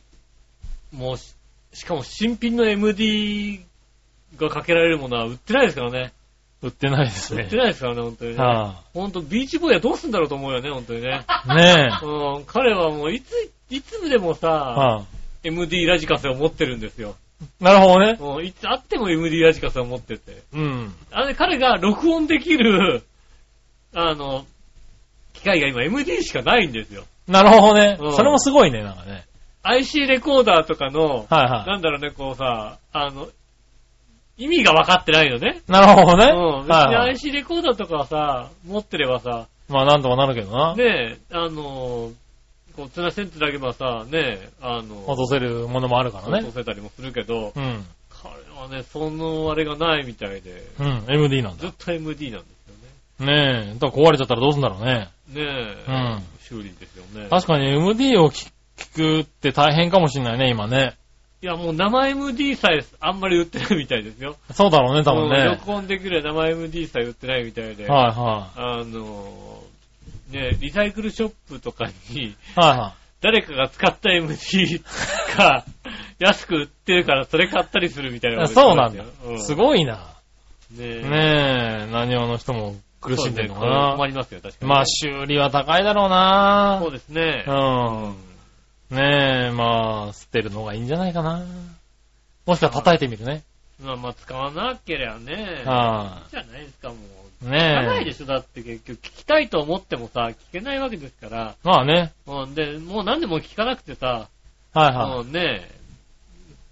[0.94, 1.34] もうし、
[1.72, 3.64] しかも新品の MD
[4.36, 6.12] がかけられるものは売ってないですからね。
[6.60, 7.56] 売ってないですね売って。
[7.56, 8.36] ないですからね、本当にね。
[8.36, 11.24] はほんと、ビーチボーイはどうすんだろうと思うよね、本当にね。
[11.26, 12.06] あ、ねえ。
[12.06, 15.02] うん、彼はもういつ、いつでもさ、はあ、
[15.44, 17.16] MD ラジカセを持ってるんですよ。
[17.60, 18.16] なるほどね。
[18.20, 20.42] もういつあっても MD ラジカセを持ってて。
[20.52, 20.94] うん。
[21.10, 23.02] あれ、彼が録音できる、
[23.94, 24.44] あの、
[25.32, 27.04] 機械が今 MD しかないんですよ。
[27.26, 28.08] なるほどねう。
[28.08, 29.24] んそれもすごいね、なんかね。
[29.64, 33.28] IC レコーダーとかの、はいはなんだろうね、こうさ、あの、
[34.36, 35.60] 意味が分かってないのね。
[35.68, 35.72] い。
[35.72, 36.30] なるほどね。
[36.32, 36.72] うん。
[36.72, 40.74] IC レコーダーとかはさ、持ってればさ、まあなんとかなるけどな。
[40.74, 42.10] ねえ、あの、
[42.76, 46.52] こう、つな線つなげばさ、ねえ、あの、落とせるものもあるから落とね。
[46.52, 47.84] せたりもするけど、うん。
[48.10, 51.04] 彼はね、そのあれがないみたいで、うん。
[51.08, 51.62] MD なんだ。
[51.62, 52.52] ずっと MD なんです
[53.22, 53.74] ねえ。
[53.78, 54.90] だから壊れちゃったらどうすんだろうね。
[54.92, 55.08] よね。
[55.34, 57.28] ねえ、うん修理ですよね。
[57.30, 60.96] 確かに MD を聞聞くって大変かもしんないね、今ね。
[61.40, 64.36] いや、もう生 MD さえあんまり売ってないみたいですよ。
[64.52, 65.44] そうだろうね、多分うんね。
[65.44, 69.61] 録音できる生 MD さえ売ってないみたいで、はいはあの、
[70.32, 72.36] ね、リサイクルショップとかに、い。
[72.56, 74.34] はいは誰かが使った MD
[75.38, 75.64] が
[76.18, 78.48] 安く売ってるからそれ買ったりするみたいな、い。
[78.48, 79.04] そうなんだ。
[79.38, 79.56] すい。
[79.56, 80.08] ごいな。
[80.72, 80.82] ねえ。
[81.08, 84.06] ねえ、何話の人も苦しんでるのかそうね困な。
[84.08, 84.68] りますよ、確かに。
[84.70, 87.44] まあ修理は高いだろうなそうですね。
[87.46, 88.16] うん。
[88.96, 91.44] ねえ、まあ、捨てるのがいいんじゃないかな。
[92.44, 93.42] もしくは叩いてみるね。
[93.80, 95.34] まあまあ使わなければね。
[95.34, 96.41] はじゃないですか、
[97.42, 97.54] もう。
[97.54, 97.58] い。
[97.58, 98.04] 聞かないねえ。
[98.04, 98.98] でしょ、だって結局。
[99.00, 101.54] 聞きたいと思ってもさ、聞けないわけですから。
[101.64, 102.12] まあね。
[102.26, 104.28] うん、で、もう何でも聞かなくてさ、
[104.74, 105.68] はいはもうね、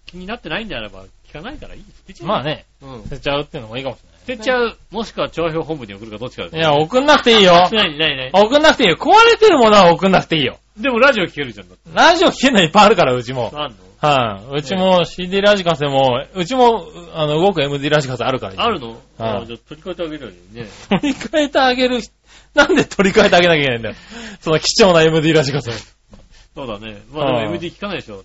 [0.06, 1.82] 気になってないんであれば聞かないからいい。
[1.82, 2.22] 捨てちい。
[2.22, 2.28] ゃう。
[2.28, 2.42] まあ。
[2.42, 3.02] ね、うん。
[3.04, 4.76] 捨てちゃうっていうのもいいかもし捨てちゃう。
[4.90, 6.72] もしくは調票本部に送るかどっちかですれない。
[6.72, 7.52] いや、送んなくていいよ。
[7.52, 8.96] なになになに送んなくていいよ。
[8.96, 10.58] 壊れてるものは送んなくていいよ。
[10.78, 11.66] でもラジオ聞けるじゃん。
[11.94, 13.50] ラジオ聞けるのいっぱいあるから、うちも。
[13.54, 13.76] あんの？
[14.00, 14.56] はい。
[14.58, 18.64] うちも CD ラジカセも、うちも、あの、動く MD ラジカセあるから。
[18.64, 18.88] あるの？
[18.90, 18.98] はい
[19.42, 20.68] あじゃあ取り替えてあげるよね。
[20.88, 22.00] 取り替えてあげる。
[22.54, 23.94] なんで取り替えてあげなきゃいけないんだよ。
[24.40, 25.72] その貴重な MD ラジカセ。
[26.54, 27.02] そうだね。
[27.12, 28.24] まあでもはい MD 聞かないでしょ。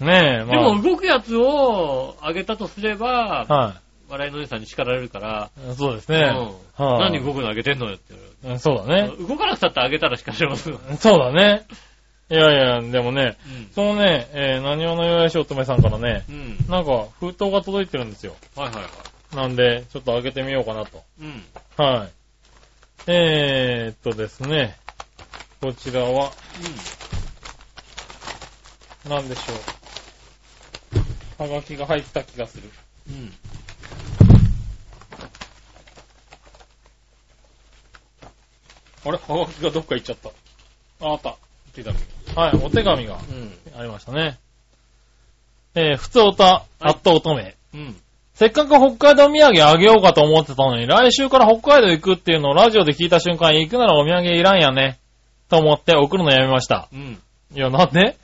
[0.00, 3.54] ねえ、でもま動くやつをあげたとすれば、あ。
[3.54, 3.74] は
[4.08, 5.74] 笑いのお姉さんに叱られるから、い。
[5.74, 6.18] そうですね。
[6.18, 8.14] うんはい何動くのあげてんのよって。
[8.44, 9.10] うんそうだね。
[9.26, 10.78] 動かなくたってあげたら叱られますよ。
[10.98, 11.62] そうだね。
[12.30, 16.56] いやいや、でもね、うんそのね、えー、何をのよやしおとめさんからね、うん。
[16.68, 18.34] なんか封筒が届いてるんですよ。
[18.56, 18.88] はいはいは
[19.34, 19.36] い。
[19.36, 21.02] なんで、ちょっと開けてみようかなと。
[21.20, 21.44] うん。
[21.76, 22.10] はい。
[23.08, 24.78] えー、っとですね、
[25.60, 26.32] こちらは、
[29.06, 29.52] 何でしょ
[31.38, 31.42] う。
[31.42, 32.70] はがきが入った気がする。
[33.10, 33.32] うん。
[39.04, 39.18] あれ？
[39.18, 40.30] はがきがどっか行っちゃった。
[41.06, 41.36] ああった。
[41.74, 41.96] 手紙。
[42.36, 43.78] はい、お手紙がうん。
[43.78, 44.38] ありましたね。
[45.74, 47.54] えー、ふつおた、あった乙女。
[47.74, 47.96] うん。
[48.34, 54.98] せっかく北海道土産あげようかと思ってたのに、来週から北海道行くっていうのをラジオで聞いた瞬間、行くならお土産いらんやね。
[55.48, 56.88] と思って送るのやめました。
[56.92, 57.18] うん。
[57.54, 58.16] いや、なんで？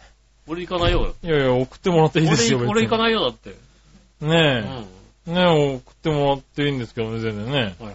[0.49, 1.15] 俺行かないよ。
[1.23, 2.99] いやいや、送ってもらっていいですよ、俺、俺行かい。
[2.99, 3.55] ないよ、だって。
[4.21, 4.87] うねん。
[5.29, 5.33] え。
[5.33, 7.53] ねえ、送ってもらっていいんですけどね、全然ね。
[7.53, 7.95] はいはい。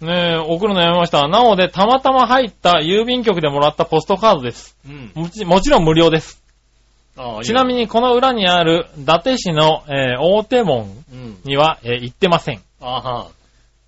[0.00, 1.28] ねえ、送るのやめました。
[1.28, 4.76] なので、たまたま入った郵便局でもらったポストカードです。
[4.86, 5.12] うん。
[5.14, 6.42] もちもちろん無料です。
[7.16, 7.80] ああ、ちなみに。
[7.80, 11.38] にこの裏にある伊達市の、えー大手門うん。
[11.44, 12.62] には、えー行ってません。
[12.80, 13.26] あは。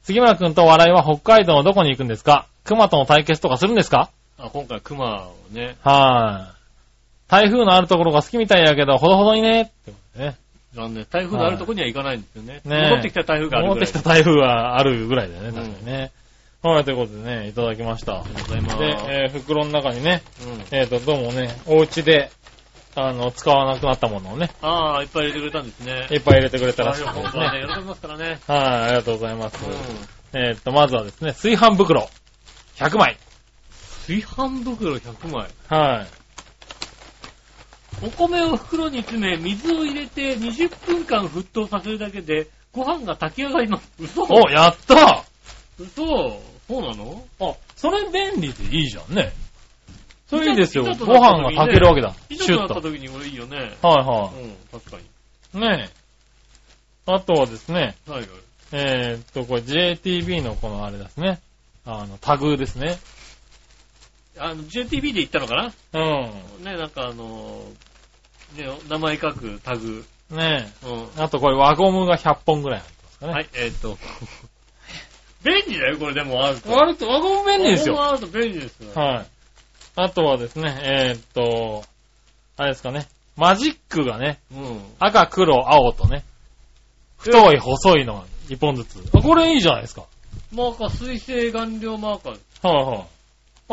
[0.03, 2.47] 杉村くんと笑いは北海道のどこに行くんですか？
[2.65, 4.11] 熊との対決とかするんですか？
[4.39, 5.77] あ、今回熊をね。
[5.83, 7.31] はい。
[7.31, 9.63] 台風のあるところが好きみたいやけど、ほどほどにね。
[9.63, 10.37] ってことね
[10.75, 11.07] 残念。
[11.11, 12.61] 台風のあるとこには行かないんですよね。
[12.65, 13.87] ねえ戻ってきた台風がある戻って。
[13.87, 16.13] きた台風はあるぐらいだよね、うん確かにね。
[16.63, 18.21] はい、ということでね、いただきました。
[18.21, 18.79] ありがとうございます。
[18.79, 18.87] で、
[19.23, 20.23] えー袋の中にね、
[20.71, 20.79] うん。
[20.79, 22.31] えっ、と、どうもね、お家で、
[22.95, 26.07] あの、使わなくなったものをね、ああ、いっぱい入れてくれたんですね。
[26.11, 27.67] いっぱい入れてくれたらあしいですね、ね。
[27.67, 28.39] 喜びますからね。
[28.47, 29.59] はい、ありがとうございます。
[29.65, 30.41] うん。
[30.41, 32.09] えっ、と、まずはですね、炊飯袋、
[32.77, 33.19] 100枚。
[34.07, 35.49] 炊飯袋100枚。
[35.69, 36.22] はい。
[38.01, 43.91] お米を袋に詰め、水を入れて20分間沸騰させるだけで、ご飯が炊き上がります。
[44.01, 45.25] 嘘お、やった
[45.79, 47.25] 嘘そうなの？
[47.41, 49.33] あ、それ便利でいいじゃんね。
[50.29, 50.85] それいいですよ。
[50.85, 52.15] いざとご飯がなった時にね炊けるわけだ。
[52.31, 52.65] シュッと。
[52.65, 53.57] った時にこれいいよね。
[53.59, 54.33] はいうんは、
[54.73, 55.59] 確かい。
[55.61, 56.03] ねえ。
[57.13, 58.15] あとはですね、に。
[58.15, 58.31] はいはい。
[58.73, 61.41] えーっと、これ JTB のこのあれですね。
[61.85, 62.99] あの、タグですね。
[64.43, 66.01] あの、JTB で行ったのかな？
[66.01, 66.65] うん。
[66.65, 70.05] ね、なんかあのー、ね、名前書くタグ。
[70.31, 70.99] ねうん。
[71.01, 71.07] え。
[71.19, 73.33] あとこれ輪ゴムが100本ぐらい入ってますかね。
[73.33, 73.99] はい、えーっと。
[75.45, 76.71] 便利だよ、これでもあると。
[76.73, 78.03] 割と輪ゴム便利ですよ。
[78.03, 78.91] あると便利ですよ。
[78.95, 79.27] はい。
[79.95, 81.85] あとはですね、えーっと、
[82.57, 83.09] あれですかね。
[83.37, 84.81] マジックがね、うん。
[84.99, 86.25] 赤、黒、青とね、
[87.19, 89.03] 太い、細いのが1本ずつ。
[89.15, 90.05] あ、これいいじゃないですか。
[90.53, 92.69] マーカー、水性顔料マーカー。
[92.69, 93.07] はいはい。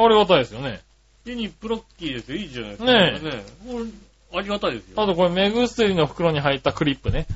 [0.05, 0.81] ありがたいですよね。
[1.25, 2.37] ユニプロッキーですよ。
[2.37, 2.91] いいじゃないですか。
[2.91, 5.01] ねえねこれ、ありがたいですよ。
[5.01, 7.27] あとこれ目薬の袋に入ったクリップね。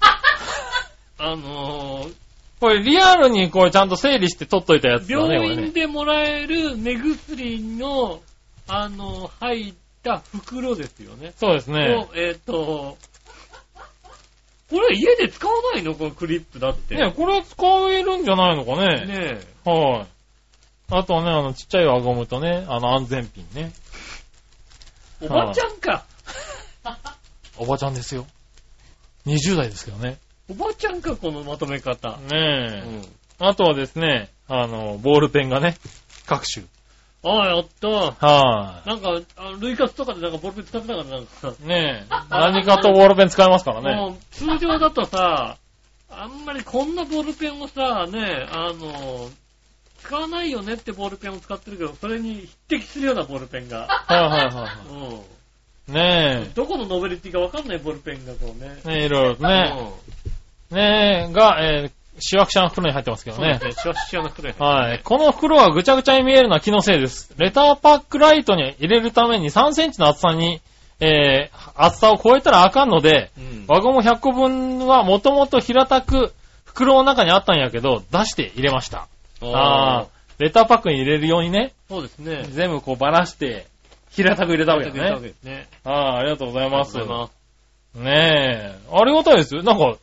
[1.18, 2.14] あのー、
[2.60, 5.34] これリアルにこれちゃんと整理して取っといたやつだね。
[5.34, 8.20] 病院でもらえる目薬の、
[8.66, 11.32] あの、入った袋ですよね。
[11.36, 11.94] そうですね。
[11.94, 12.96] をえっ、と、
[14.70, 15.94] これ家で使わないの？
[15.94, 16.94] このクリップだって。
[16.94, 17.56] ねこれ使
[17.90, 19.06] えるんじゃないのかね。
[19.06, 20.17] ねはい。
[20.90, 23.72] あとはね、あの、ちっちゃい輪ゴムとね、あの、安全ピンね。
[25.20, 25.26] え。
[25.26, 26.04] おばちゃんか。
[27.58, 28.26] おばちゃんですよ。
[29.26, 30.18] 20代ですけどね。
[30.48, 32.18] おばちゃんか、このまとめ方。
[32.26, 32.82] うね
[33.40, 33.44] え。
[33.44, 33.46] ん。
[33.46, 35.76] あとはですね、あの、ボールペンがね、
[36.26, 36.64] 各種。
[37.22, 37.88] ああ、やった。
[37.88, 41.54] はなんか、あ類活とかでなんかボールペン使ってたからなんか。
[41.64, 42.14] ねえ。
[42.30, 43.94] 何かとボールペン使えますからね。
[44.00, 45.58] もう通常だとさ、
[46.10, 49.28] あんまりこんなボールペンをさ、ね、あの、
[50.02, 53.86] 使わないよねってボールペンを使ってるけど、それに匹敵するようなボールペンが。
[53.88, 54.68] はいはいはいは
[55.88, 55.92] うい。
[55.92, 56.52] ねん。
[56.54, 58.78] どこのノベルティかわかんないボールペンがこうね。
[58.84, 58.88] え。
[58.88, 59.74] ねえ、いろいろとね。
[60.70, 60.76] うん。
[60.76, 61.90] ねえ、が、えー、
[62.20, 63.58] シワクシャの袋に入ってますけどね。
[63.58, 63.72] ね。
[63.72, 64.80] シワシワの袋に入ってはい。
[64.80, 67.32] ますねこの袋がぐちゃぐちゃに見えるのは気のせいです。
[67.38, 70.60] レターパックライトに入れるために3センチの厚さに、
[71.00, 73.64] えー、厚さを超えたらあかんので、うん。
[73.66, 76.32] 輪ゴム100個分はもともと平たく
[76.64, 79.08] 袋の中にあったんやけど、出して入れました。
[79.42, 80.06] あああ、
[80.38, 82.44] レターパックに入れるようにね、そうですね。
[82.50, 83.66] 全部こうばらして、
[84.10, 85.22] 平たく入れたわけ入れたわだね。
[85.22, 85.68] けですね。
[85.84, 86.96] ああ、ありがとうございます。
[86.96, 87.38] ありがとうございます
[87.94, 89.62] ねえ、ありがたいですよ。
[89.62, 89.96] なんか、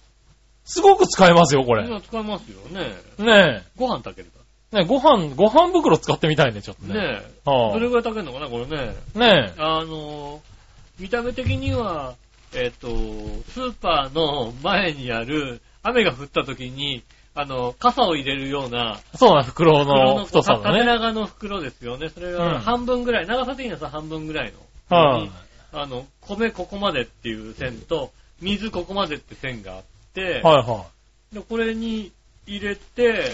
[0.66, 1.86] すごく使えますよ、これ。
[1.86, 2.96] 今使いますよね。
[3.20, 4.40] ねご飯炊けるか
[4.74, 4.78] え。
[4.78, 7.02] ねえご飯、ご飯袋使ってみたいね、ちょっとら。
[7.02, 7.08] ね。
[7.08, 7.50] ねえ。
[7.50, 8.96] はあどれぐらい炊けるのかな、これね。
[9.14, 9.62] ねえ。
[9.62, 10.42] あの、
[11.00, 12.16] 見た目的には、
[12.54, 17.04] えっ、と、スーパーの前にある、雨が降った時に、
[17.38, 20.80] あの、傘を入れるような、そうな、袋袋のの太さだね。
[20.80, 22.10] 縦長の袋ですよね。
[22.10, 24.54] それうんが半分ぐらい、長さ的にはさ半分ぐらい
[24.90, 24.98] の。
[24.98, 25.32] はい、
[25.74, 28.12] あの、米ここまでっていう線と、
[28.42, 29.84] 水ここまでって線があっ
[30.14, 30.86] て、はいは
[31.34, 32.12] でこれに
[32.48, 33.32] 入れて、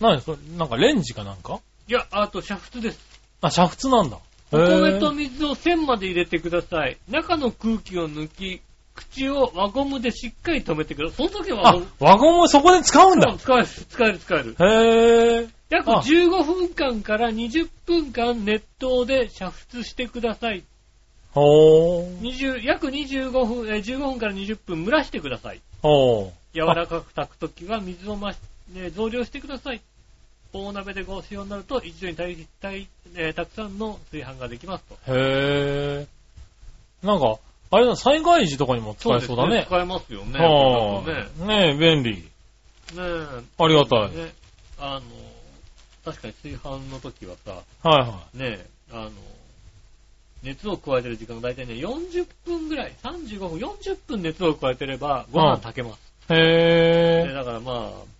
[0.00, 0.02] い。
[0.02, 1.60] 何それ、なんかレンジかなんか？
[1.86, 2.98] いや、あと煮沸です。
[3.42, 4.18] あ、煮沸なんだ。
[4.52, 6.96] お米と水を線まで入れてください。
[7.08, 8.60] 中の空気を抜き、
[9.00, 11.28] 口を輪ゴムでしっかり止めてください。
[11.28, 13.34] その時はあ、輪ゴムそこで使うんだ。
[13.38, 14.56] 使える、使える、使える。
[14.58, 15.48] へえ。
[15.70, 20.64] 約あ15分間から20分間熱湯で煮沸してください。
[21.32, 22.20] ほー。
[22.20, 25.60] 20約25分、えー15分から20分蒸らしてください。
[25.80, 28.36] ほ柔らかく炊くときは水を増し、
[28.74, 29.80] ね、増量してください。
[30.52, 34.98] 大鍋でご使用になると、一度にたいたいえーたくさんの炊飯ができますと。
[35.06, 37.06] へー。
[37.06, 37.38] なんか、
[37.72, 39.64] あれだ、災害時とかにも使えそうだね。
[39.66, 40.38] 使えますよね。
[40.38, 42.16] はあ、ねえ、便利。
[42.16, 42.16] ね。
[42.16, 42.28] ね
[42.96, 43.64] え。
[43.64, 44.10] ありがたい。
[44.16, 44.32] ね。
[44.78, 45.00] あの、
[46.04, 49.10] 確かに炊飯の時はさ、はいはね、あの、
[50.42, 56.00] 熱を加えてる時間が大体ね、40分ぐらい、35分、40分熱を加えてればご飯炊けます。
[56.32, 56.34] い。
[56.34, 57.34] へでー。
[57.34, 58.10] だからまあ、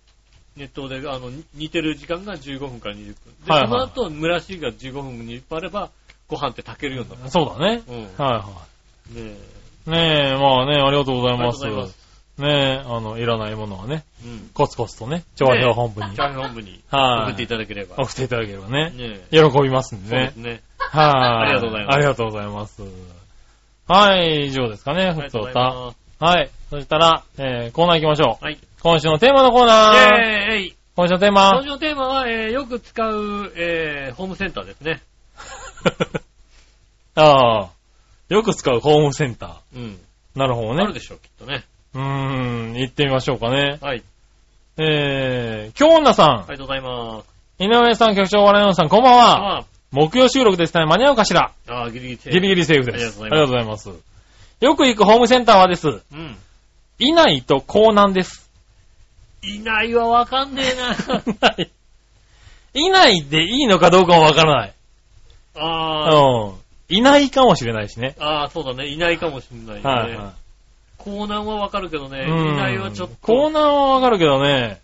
[0.55, 3.15] 熱湯で、あの、煮てる時間が15分から20分。
[3.45, 5.89] で、はいはいその後、蒸らしが15分、20分あれば、
[6.27, 7.31] ご飯って炊けるようになる。
[7.31, 7.83] そうだね。
[7.87, 7.95] うん。
[8.03, 8.67] ねはいはえ。
[8.67, 8.70] い。
[9.13, 11.63] ねえ、まあね、ありがとうございます。
[11.63, 12.01] ありがとうございます
[12.37, 14.49] ねえ、あの、いらないものはね、うん。
[14.53, 17.95] コツコツとね、調和表本部にチャーハン本部にはい送っていただければ。
[17.97, 19.37] 送っていただければね、ねえ。
[19.51, 20.55] 喜びますんでねそうです。
[20.55, 20.63] ね。
[20.77, 21.05] はい。
[21.07, 22.83] ありがとうございますありがとうございます。
[23.87, 25.93] はい、以上ですかね、ふつおた。
[26.19, 26.49] はい。
[26.69, 28.43] そしたら、えー、コーナー行きましょう。
[28.45, 28.57] はい。
[28.81, 29.95] 今週のテーマのコーナー。
[29.95, 31.69] イェーイ今週のテー今マ週。
[31.69, 35.01] のテーマは、えーよく使う、えーホームセンターですね。
[37.15, 37.69] ああ。
[38.31, 39.81] よく使うホームセンタうん。
[39.81, 40.39] ー。
[40.39, 40.83] なるほどね。
[40.83, 41.65] あるでしょう、きっとね。
[41.93, 42.01] うー
[42.71, 43.77] ん、行ってみましょうかね。
[43.81, 44.03] はい。
[44.77, 47.25] えー、京女さん、ありがとうございます。
[47.59, 49.57] 井上さん、局長、笑いのさん、こんばんは。
[49.59, 50.85] あ木曜収録ですね。
[50.85, 53.21] 間に合うかしらあー、ギリギリセーフギリギリセーフです。
[53.21, 53.89] ありがとうございます。
[54.61, 55.87] よく行くホームセンターはです。
[55.89, 56.37] うん。
[56.99, 58.49] いないと港南です。
[59.43, 61.21] いないはわかんねえな。
[61.49, 61.69] ない。
[62.75, 64.73] いないでいいのかどうかもわからない。
[65.55, 66.60] あうん。
[66.91, 68.15] いないかもしれないしね。
[68.19, 68.87] あ、ああ、そうだね。
[68.87, 69.81] いないかもしんないね。
[69.83, 70.33] はいは
[70.97, 72.27] コーナーはわかるけどね、い。
[72.27, 73.15] いないはちょっと。
[73.21, 74.79] 港南はわかるけどね。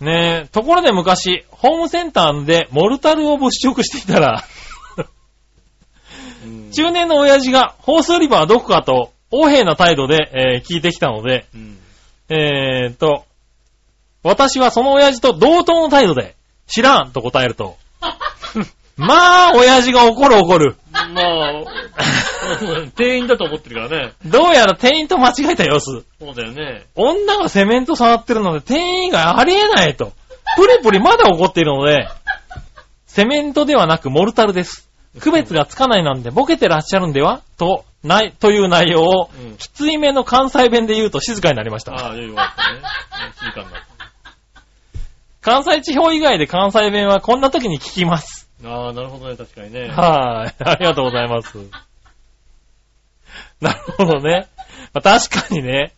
[0.00, 4.44] ねえ、ところで昔、ホームセンターでモルタルを物色していたら、
[6.44, 11.78] うん中年の親父がホース売り場はどこかと、横柄な態度で、えー聞いてきたので、うん。
[12.28, 13.24] えーっと、
[14.22, 16.34] 私はその親父と同等の態度で、
[16.66, 17.76] 知らんと答えると、
[18.96, 20.76] まあ、親父が怒る怒る。
[20.92, 21.64] まあ、
[22.96, 24.12] 店員だと思ってるからね。
[24.24, 26.04] どうやら店員と間違えた様子。
[26.20, 26.86] そうだよね。
[26.94, 30.12] 女がセメント触ってるので店員がありえないと。
[30.56, 32.08] プリプリまだ怒っているので、
[33.06, 34.88] セメントではなくモルタルです。
[35.20, 37.40] 区別がつかないなんでボケてらっしゃるんでは？
[37.56, 41.92] と、ない、という内容を、うんきついめの関西弁で言うと静かになりました。
[41.92, 42.80] ああ、よかったね。
[43.40, 43.82] 静かになっ
[45.40, 48.43] 関西地方以外で関西弁はこんな時に聞きます。
[48.64, 48.70] た。
[48.70, 49.88] ああ、なるほどね、確かにね。
[49.88, 50.62] はい。
[50.64, 51.58] ありがとうございます。
[53.60, 54.48] なるほどね。
[54.92, 55.92] まあ確かにね。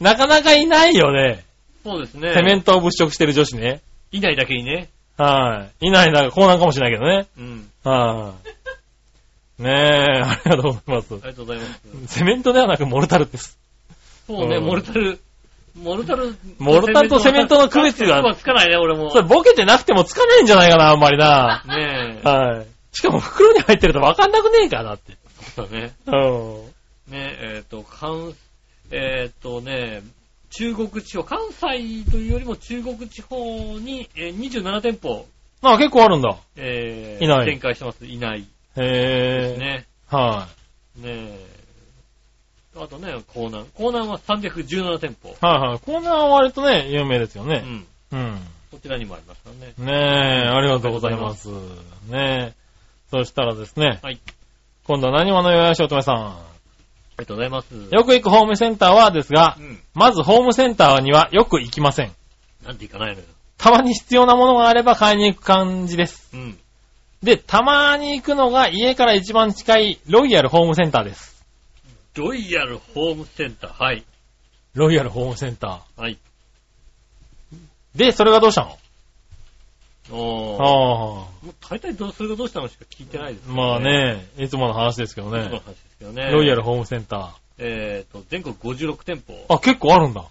[0.00, 1.44] なかなかいないよね。
[1.84, 2.34] そうですね。
[2.34, 3.80] セメントを物色してる女子ね。
[4.10, 4.88] いないだけにね。
[5.16, 5.88] はい。
[5.88, 7.26] いないなこうなんかもしれないけどね。
[7.38, 7.70] うん。
[7.84, 8.34] は
[9.58, 9.62] い。
[9.62, 9.72] ねえ、
[10.22, 11.16] ありがとうございますあ。
[11.16, 12.18] りがとうございます。
[12.18, 13.58] セメントではなくモルタルです。
[14.26, 15.20] そうね、うんモルタル、
[15.74, 19.10] モルタル、モルタルとセメントの区別がはつかないね、俺も。
[19.10, 21.64] それボケてなくてもつかないんじゃないかな、あんまりな。
[21.66, 22.28] ねえ。
[22.28, 22.66] はい。
[22.92, 25.16] しかも袋に入ってるとわかんなくねえかなって。
[25.56, 25.92] そうだね。
[26.06, 27.12] うん。
[27.12, 28.34] ねえ、っ、と、関、
[28.90, 30.02] えっ、とね、
[30.50, 35.26] 中国地方、関西というよりも中国地方に、えー27店舗、
[35.62, 36.36] あ、結構あるんだ。
[36.56, 38.04] えーいない展開してます。
[38.04, 38.44] いないへ
[38.76, 38.80] え。
[38.80, 39.86] ですね。
[40.08, 40.48] は
[40.96, 41.51] ねえ。
[42.74, 43.66] あとね、江南。
[43.78, 45.30] 江南は317店舗。
[45.30, 45.32] い。
[45.40, 45.78] はいはい。
[45.80, 47.62] コーナーは割とね、有名ですよね。
[48.12, 48.18] うん。
[48.18, 48.40] うん。
[48.70, 49.74] こちらにもありますからね。
[49.76, 51.48] ねえ、ありがとうございます。
[51.48, 51.52] ね
[52.12, 52.54] え。
[53.10, 54.00] そしたらですね。
[54.02, 54.18] はい。
[54.84, 56.16] 今度は何話のよやしおとめさん？
[56.16, 56.38] あ
[57.18, 57.74] りがとうございます。
[57.74, 59.78] よく行くホームセンターはですがう、ん。
[59.94, 62.12] まずホームセンターにはよく行きません。
[62.64, 63.26] なんていかないのよ。
[63.58, 66.30] たまに必要なものがあれば買いに行く感じです。
[66.32, 66.58] うん。
[67.22, 71.31] で、たまに行くのが家から一番近いロイヤルホームセンターです。
[72.14, 73.82] ロイヤルホームセンター。
[73.84, 74.04] はい。
[74.74, 76.18] ロイヤルホームセンタはい。
[77.94, 77.98] ー。
[77.98, 78.78] で、それがどうしたの？
[80.10, 83.52] あもう大体どう、それがどうしたのしか聞いてないですあ。
[83.52, 83.80] まあ。
[83.80, 85.44] ね、いつもの話ですけどね。
[85.44, 86.30] そういう話ですけどね。
[86.30, 89.32] ロイヤルホームセンタえっ、と、全国56店舗。
[89.48, 89.54] ー。
[89.54, 90.24] あ、結構あるんだ。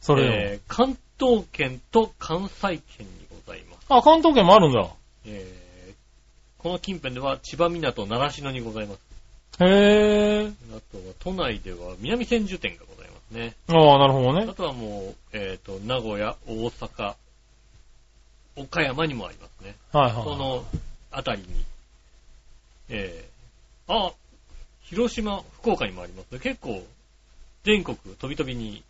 [0.00, 0.32] それよ。
[0.32, 3.86] えー関東圏と関西圏にございます。
[3.88, 4.88] あ、関東圏もあるんだ。
[5.24, 5.64] えー
[6.58, 9.00] この近辺では千葉港習志野にございます。
[9.60, 10.46] へえ。
[10.46, 13.54] あとは都内では南千住店がございますね。
[13.68, 14.54] ああ、なるほどねあ。
[14.54, 17.14] とはもう、えっ、と、名古屋、大阪、
[18.56, 19.76] 岡山にもありますね。
[19.92, 20.24] はいはい。
[20.24, 20.64] この
[21.10, 21.64] 辺りに。
[22.88, 24.12] えー、あ、
[24.82, 26.40] 広島、福岡にもありますね。
[26.40, 26.82] 結構、
[27.64, 28.82] 全国飛び飛びに、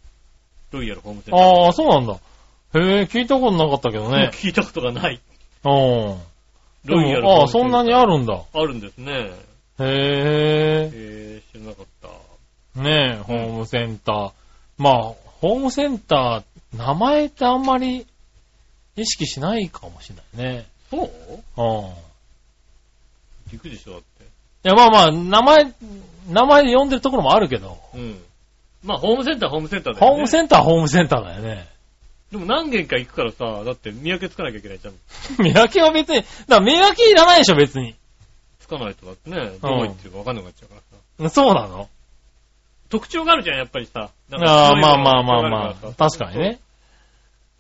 [0.73, 1.41] ロイヤルホームセンター。
[1.41, 2.15] ああ、そうなんだ。
[2.15, 4.31] へえ、聞いたことなかったけどね。
[4.35, 5.21] 聞いたことがない。
[5.65, 5.73] うん。
[6.85, 8.43] ロイヤルでもああ、そんなにあるんだ。
[8.53, 9.31] あるんですね。
[9.81, 10.91] へえ。
[10.93, 11.87] えー、知らなかっ
[12.75, 12.81] た。
[12.81, 14.33] ねえ、ホームセンター。
[14.79, 15.03] まあ、
[15.41, 18.07] ホームセンター、名前ってあんまり
[18.97, 20.67] 意識しないかもしれないね。
[20.91, 21.07] そう？
[21.07, 21.09] うん。
[23.53, 24.25] い行くでしょ、だって。
[24.63, 25.73] や、まあまあ、名前、
[26.29, 28.21] 名前で呼んでるところもあるけど、うん。
[28.83, 30.11] まあ、ホームセンターはホームセンターだよね。
[30.11, 31.69] ホームセンターはホームセンターだよね。
[32.33, 34.95] でも何軒か行くからさ、だって見分けつかなきゃいけないじゃん。
[35.43, 37.95] 見分けは別に、だから見分けいらないでしょ、別に。
[38.65, 40.75] つかないとだってね、どってるか分かんなくなっちゃうか
[41.21, 41.35] らさ。
[41.35, 41.89] そうなの？
[42.89, 44.11] 特徴があるじゃん、やっぱりさ。
[44.31, 46.61] なんかあまあまあまあがまあ確かにね。。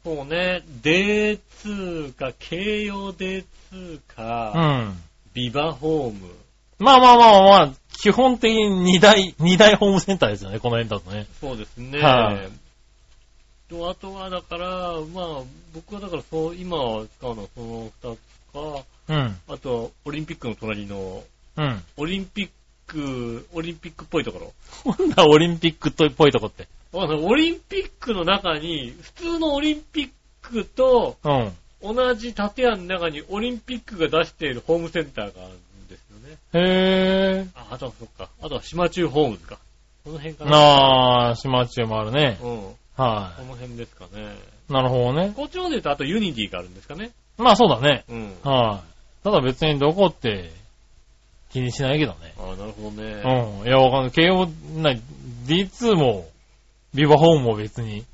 [0.03, 5.03] そうね、D2 か、京葉 D2 うか、ん。
[5.33, 6.29] ビバホーム。
[6.79, 11.27] まあまあまあまあ、基本的に二大、二大ホームセンターですよね、この辺だとね。
[11.41, 12.01] そうですね。
[12.01, 12.49] はい
[13.69, 14.69] と、あとはだから、
[15.15, 15.43] まあ、
[15.75, 18.19] 僕はだからそう、今は使うのはその二つ
[18.53, 19.37] か、うん。
[19.49, 21.23] あと、オリンピックの隣の、
[21.57, 21.83] うん。
[21.97, 22.51] オリンピッ
[22.87, 24.53] ク、オリンピックっぽいとこ
[24.87, 24.95] ろ。
[24.99, 26.69] なんだ、オリンピックっぽいとこって。
[26.93, 30.11] オリンピックの中に、普通のオリンピッ
[30.43, 31.53] クとうん。
[31.85, 36.39] 同じ建屋の中にオリンピックが出しているホームセンターがあるんですよね。
[36.55, 38.31] へぇあ、あとはそっか。
[38.41, 39.59] あとは島忠ホームズか。
[40.05, 40.51] この辺かー。
[40.51, 41.29] な。
[41.29, 42.39] あー、島忠もあるね。
[42.43, 42.61] うん。
[42.63, 44.35] こはの辺ですかね。
[44.71, 44.73] い。
[44.73, 45.33] なるほどね。
[45.37, 47.11] こっちの方で言うと、あとユニティがあるんですかね。
[47.37, 48.05] まあそうだね。
[48.09, 48.35] うん。
[48.43, 48.93] はい。
[49.25, 50.53] ただ別にどこって
[51.51, 52.35] 気にしないけどね。
[52.39, 53.22] ああ、なるほどね。
[53.62, 53.66] うん。
[53.66, 54.11] いや、わかんない。
[54.11, 54.47] 慶応、
[54.77, 54.95] な、
[55.47, 56.29] D2 も、
[56.93, 58.05] ビバホームも別に。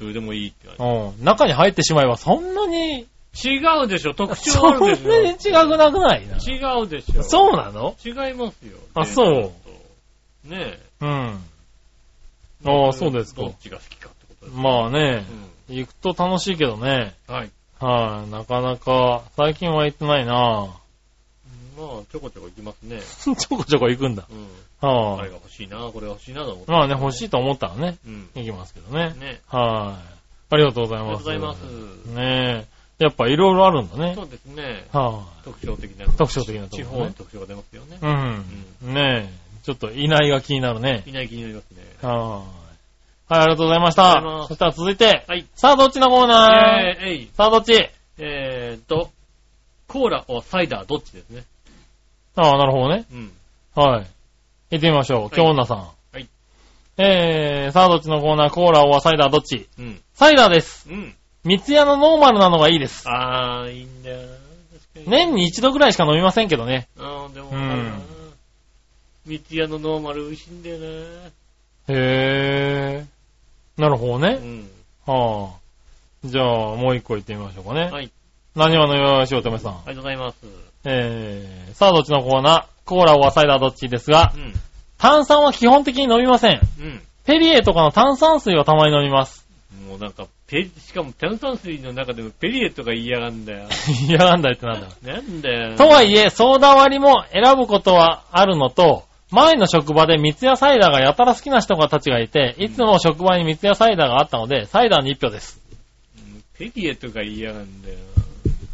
[0.00, 1.24] どれでもいいって感うん。
[1.24, 3.50] 中に入ってしまえばそんなに、じ。
[3.50, 6.36] 違うでしょ、特徴そんなあるでしに違くなくないな。
[6.36, 6.38] ょ。
[6.38, 7.22] 違うでしょ。
[7.22, 7.94] そうなの？
[8.04, 8.78] 違いますよ。
[8.94, 9.52] あそう
[10.46, 10.48] う。
[10.48, 11.40] ねうん。
[12.64, 12.70] え。
[12.70, 14.58] ああそうですかどっちが好きかってことです。
[14.58, 15.24] まあね、
[15.68, 17.14] う行くと楽しいけどね。
[17.28, 17.32] ん。
[17.32, 17.50] はい。
[17.80, 23.00] はい、なかなか、最近は行ってないなまあ、ちょこちょこ行きますね。
[23.22, 24.26] ちょこちょこ行くんだ。
[24.28, 24.48] うん。
[24.80, 26.72] はい、あれが欲しいな、これが欲しいなと思って。
[26.72, 28.30] まあね、欲しいと思ったらね、うん。
[28.34, 29.14] 行きますけどね。
[29.18, 29.40] ね。
[29.46, 30.00] は
[30.50, 31.24] い、ありがとうございありがます。
[31.24, 31.62] とうございます。
[32.14, 32.78] ねえ。
[32.98, 34.14] やっぱいろいろあるんだね。
[34.16, 34.86] そうですね。
[34.92, 36.06] は特徴的な。
[36.06, 38.84] 特徴的なとこ地ろね方の特徴が出ますよねい、。
[38.84, 38.94] うん。
[38.94, 39.48] ねえ。
[39.62, 41.04] ちょっといないが気になるね。
[41.06, 41.82] いない気になりますね。
[42.02, 42.67] はい、
[43.28, 45.46] はい、ありがとうございましたそしたら続いて、はい。
[45.54, 46.50] さあどっちのコーナー？
[46.50, 47.30] えー、えい。
[47.34, 47.74] さあどっち？
[48.18, 49.10] えーっと、
[49.86, 51.44] コーラをサイダーどっちですね。
[52.36, 53.04] ああ、なるほどね。
[53.12, 53.32] うん。
[53.74, 54.06] はい。
[54.70, 55.30] 行ってみましょう。
[55.30, 55.78] 京女さん。
[55.78, 56.26] はい。
[56.96, 59.68] えー、さあどっちのコーナー、コーラはサイダーどっち？
[59.78, 60.00] うん。
[60.14, 60.88] サイダーです。
[60.90, 61.14] うん。
[61.44, 63.08] 三ツ矢のノーマルなのがいいです。
[63.08, 64.18] あー、いいんだよ。
[65.06, 66.88] 年に一度ぐらいしか飲みませんけどね。
[66.98, 67.92] あー、でも、うん
[69.26, 70.86] 三ツ矢のノーマル美味しいんだよな。
[71.88, 73.17] へー。
[73.78, 74.34] なるほどうね。
[74.34, 74.68] ん。
[75.06, 75.58] はあ。
[76.24, 77.90] じゃあ、もう一個行ってみましょうかね。
[77.90, 78.10] はい。
[78.56, 79.72] 何話のよしおとめさん。
[79.72, 80.36] ありがとうございます。
[80.84, 84.52] えー、さあどっちのコーナー、コーラはサイダーどっちですがう、ん。
[84.98, 86.60] 炭酸は基本的に飲みません。
[86.80, 87.00] うん。
[87.24, 89.46] ペリエとかの炭酸水はたまに飲みます。
[89.88, 93.68] もうなんか、ペしかも炭酸水の中でもペリエとか言いやがんだよ。
[94.08, 94.88] いやなんだいってなんだ。
[95.02, 95.76] なんだよ。
[95.76, 105.60] とはいえ、ソーダ割りも選ぶことはあるのと、前の職場で三ツ矢サイダーがやたら好きな人がたちがいて、いつも職場に三ツ矢サイダーがあったので、サイダーに一票です。
[106.16, 107.98] うんペリエとか言いやがんだよ。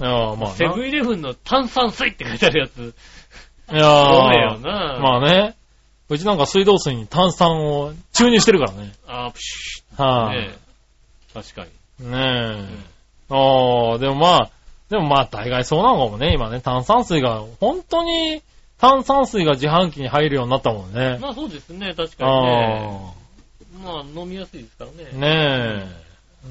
[0.00, 0.56] ああ、まあな。
[0.56, 2.94] セブンイレブンの炭酸水って書いてあるやつ。
[3.72, 4.98] いやそうだよーな。
[5.02, 5.54] まあね。
[6.08, 8.92] うちなんか水道水に炭酸を注入してるからね。
[9.06, 10.46] あー、プシはい、ュッ。
[10.48, 10.58] ねえ
[11.34, 11.66] 確か
[12.00, 12.10] に。
[12.10, 12.20] ねえ。
[12.20, 12.84] うん
[13.30, 14.50] ああ、でもまあ、
[14.90, 16.34] でもまあ大概そうなのかもね。
[16.34, 18.42] 今ね、炭酸水が、本当に
[18.78, 21.18] 炭酸水が自販機に入るようになったもんね。
[21.20, 23.14] まあそうですね、確かにね。
[23.84, 25.10] あまあ飲みやすいですからね。
[25.12, 25.86] あ、ね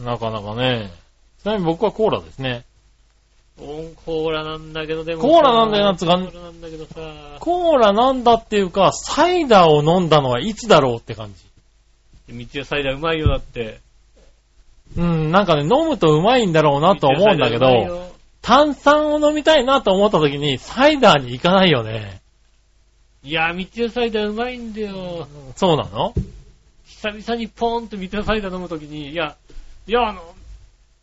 [0.01, 0.05] え。
[0.05, 0.91] なかなかね。
[1.41, 2.65] ちなみに僕はコーラですね。
[3.57, 5.28] コーラなんだけど、でもさ。
[5.28, 7.38] コーラなんだよなつうかコーラなんだけどさ。
[7.39, 11.53] コーラなんだっていうか、サイダーを飲んだのはいつだろうって感じ。
[12.34, 13.80] 道屋サイダーうまいよ、だって。
[14.97, 18.11] うん、なんかね、飲むとうまいんだろうなと思うんだけど、
[18.41, 22.22] 炭酸を飲みたいなと思った時に、サイダーに行かないよね。
[23.23, 25.27] いや、道屋サイダーうまいんだよ。
[25.55, 26.13] そうなの？
[26.85, 29.35] 久々にポーンと道屋サイダー飲むときに、いや、
[29.87, 30.21] いや、あの、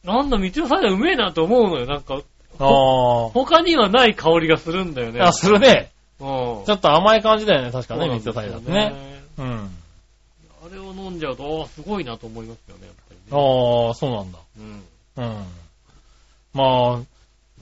[0.04, 1.86] なんだ、道屋サイダーうめえなと思うのよ。
[1.86, 2.20] なんか、
[2.58, 5.20] あ他にはない香りがするんだよね。
[5.20, 5.28] あ。
[5.28, 5.90] あ、するね。
[6.20, 6.26] うん。
[6.66, 9.22] ちょっと甘い感じだよね、確かね、そうなんですよ三つサイダーってね。
[9.38, 9.70] うん。
[10.62, 13.22] あれを飲んじゃうと、ああ、すごいなと思いますよね、やっぱりね。
[13.30, 14.38] ああ、そうなんだ。
[14.58, 14.82] うん。
[15.16, 15.44] うん。
[16.52, 17.00] まあ、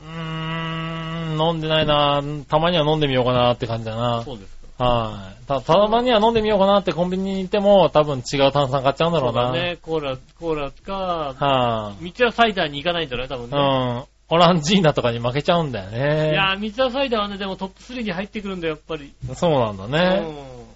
[0.00, 4.22] うーん、飲んでないなたまには飲んでみようかなって感じだな。
[4.24, 4.84] そうですか。
[4.84, 5.46] はい。
[5.46, 9.46] た、たまには飲んでみようかなってコンビニに行っても多分違う炭酸買っちゃうんだろうな。
[9.46, 13.58] そうだね、コーラ、コーラか、は道屋サイダーに行かないんだね、多分い、ね。
[13.58, 13.60] う
[14.00, 14.04] ん。
[14.30, 16.32] オランジーナとかに負けちゃうんだよね。
[16.32, 19.12] いやー、道屋サイダーはね、でもトップ3に入ってくるんだよ、やっぱり。
[19.34, 20.22] そうなんだね。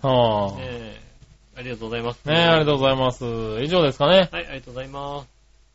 [0.03, 0.11] うん。
[0.11, 1.01] はあ、ねえ。
[1.55, 2.24] ありがとうございます。
[2.27, 3.24] ねありがとうございます。
[3.62, 4.31] 以上ですかね。
[4.32, 5.28] はい、ありがとうございます。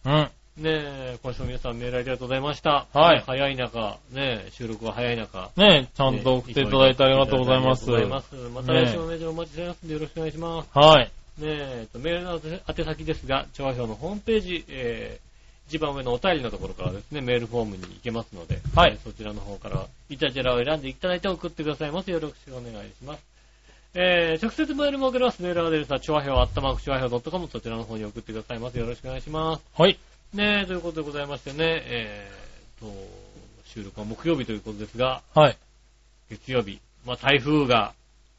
[0.06, 0.30] うん。
[0.57, 2.88] ねえ、今週も皆さんメールありがとうございました。
[2.91, 5.51] はい早い中、ねえ、収録は早い中。
[5.55, 7.84] ねちゃんと送っていただいてありがとうございます。
[7.93, 8.67] ありがとうございます。
[8.67, 10.69] また来週もメールお待ちしてますんでよろしくお願いします。
[10.73, 11.05] はい。
[11.05, 11.11] ね
[11.43, 22.09] え、とメールの宛先ですが、調和表のホームページ、えー、一番上のお便りのところからですね、メールフォームに行けますので、はいえーそちらの方から、イタジェラを選んでいただいて送ってくださいます。
[22.09, 23.21] よろしくお願いします。
[23.93, 25.43] えー、直接メールも送れます。
[25.43, 28.79] メールアドレスは、調和表、アットマーク、調和表 .com、そちらの方に送ってくださいます。
[28.79, 29.63] よろしくお願いします。
[29.79, 29.99] はい。
[30.38, 32.93] ねえ、ということでございましてね、えー、と、
[33.65, 35.57] 収録は木曜日ということですが、はい。
[36.30, 37.93] 月曜日、まあ台風が、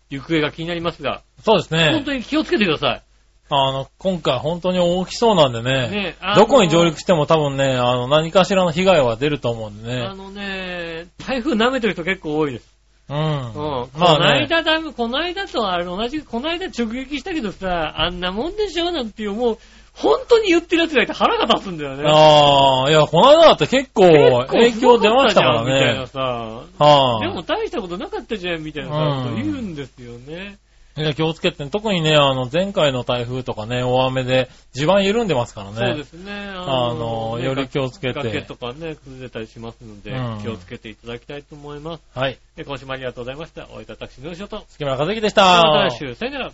[0.08, 2.04] 行方が気になりますが、そうですね本。
[2.04, 3.02] 当に気をつけてください。
[3.50, 5.88] あの、今回本当に大きそうなんでね。
[5.90, 10.02] ねあのどこに上陸しても多分ね、あの、何かしらの被害は出ると思うんでね。
[10.02, 12.78] あのね、台風舐めてる人結構多いです。
[13.08, 13.16] うん。
[13.16, 13.52] うん。
[13.52, 14.18] こまあね。
[14.18, 19.58] の間だ、この間とあれ同じ、この間直撃したけどさ、あんなもんでしょなんていう、もう、
[19.98, 22.04] 本当に言ってる奴がいて腹が立つんだよね。
[22.06, 24.02] ああ、いや、この間だって結構
[24.46, 26.06] 影響出ましたからすごかったじゃんみたいなね。
[26.06, 26.20] さ、
[26.78, 30.58] はでも大したことなかったじゃん、みたいなうん言うんですよね。
[30.98, 31.02] い。
[31.02, 31.70] いや、気をつけてね。
[31.70, 35.76] 特にね、あの、前回の台風とかね、大雨で地盤緩んでますからね。
[35.76, 36.32] そうですね。
[36.32, 42.02] あのねより気をつけて崖とかね、崩れたりしますので、うん気をつけていただきたいと思います。
[42.14, 42.38] はい。
[42.56, 43.68] え今週もありがとうございました。
[43.72, 44.64] おいた私の仕事。
[44.68, 45.42] 月村和樹でした。
[45.42, 46.52] また来週、さよなら。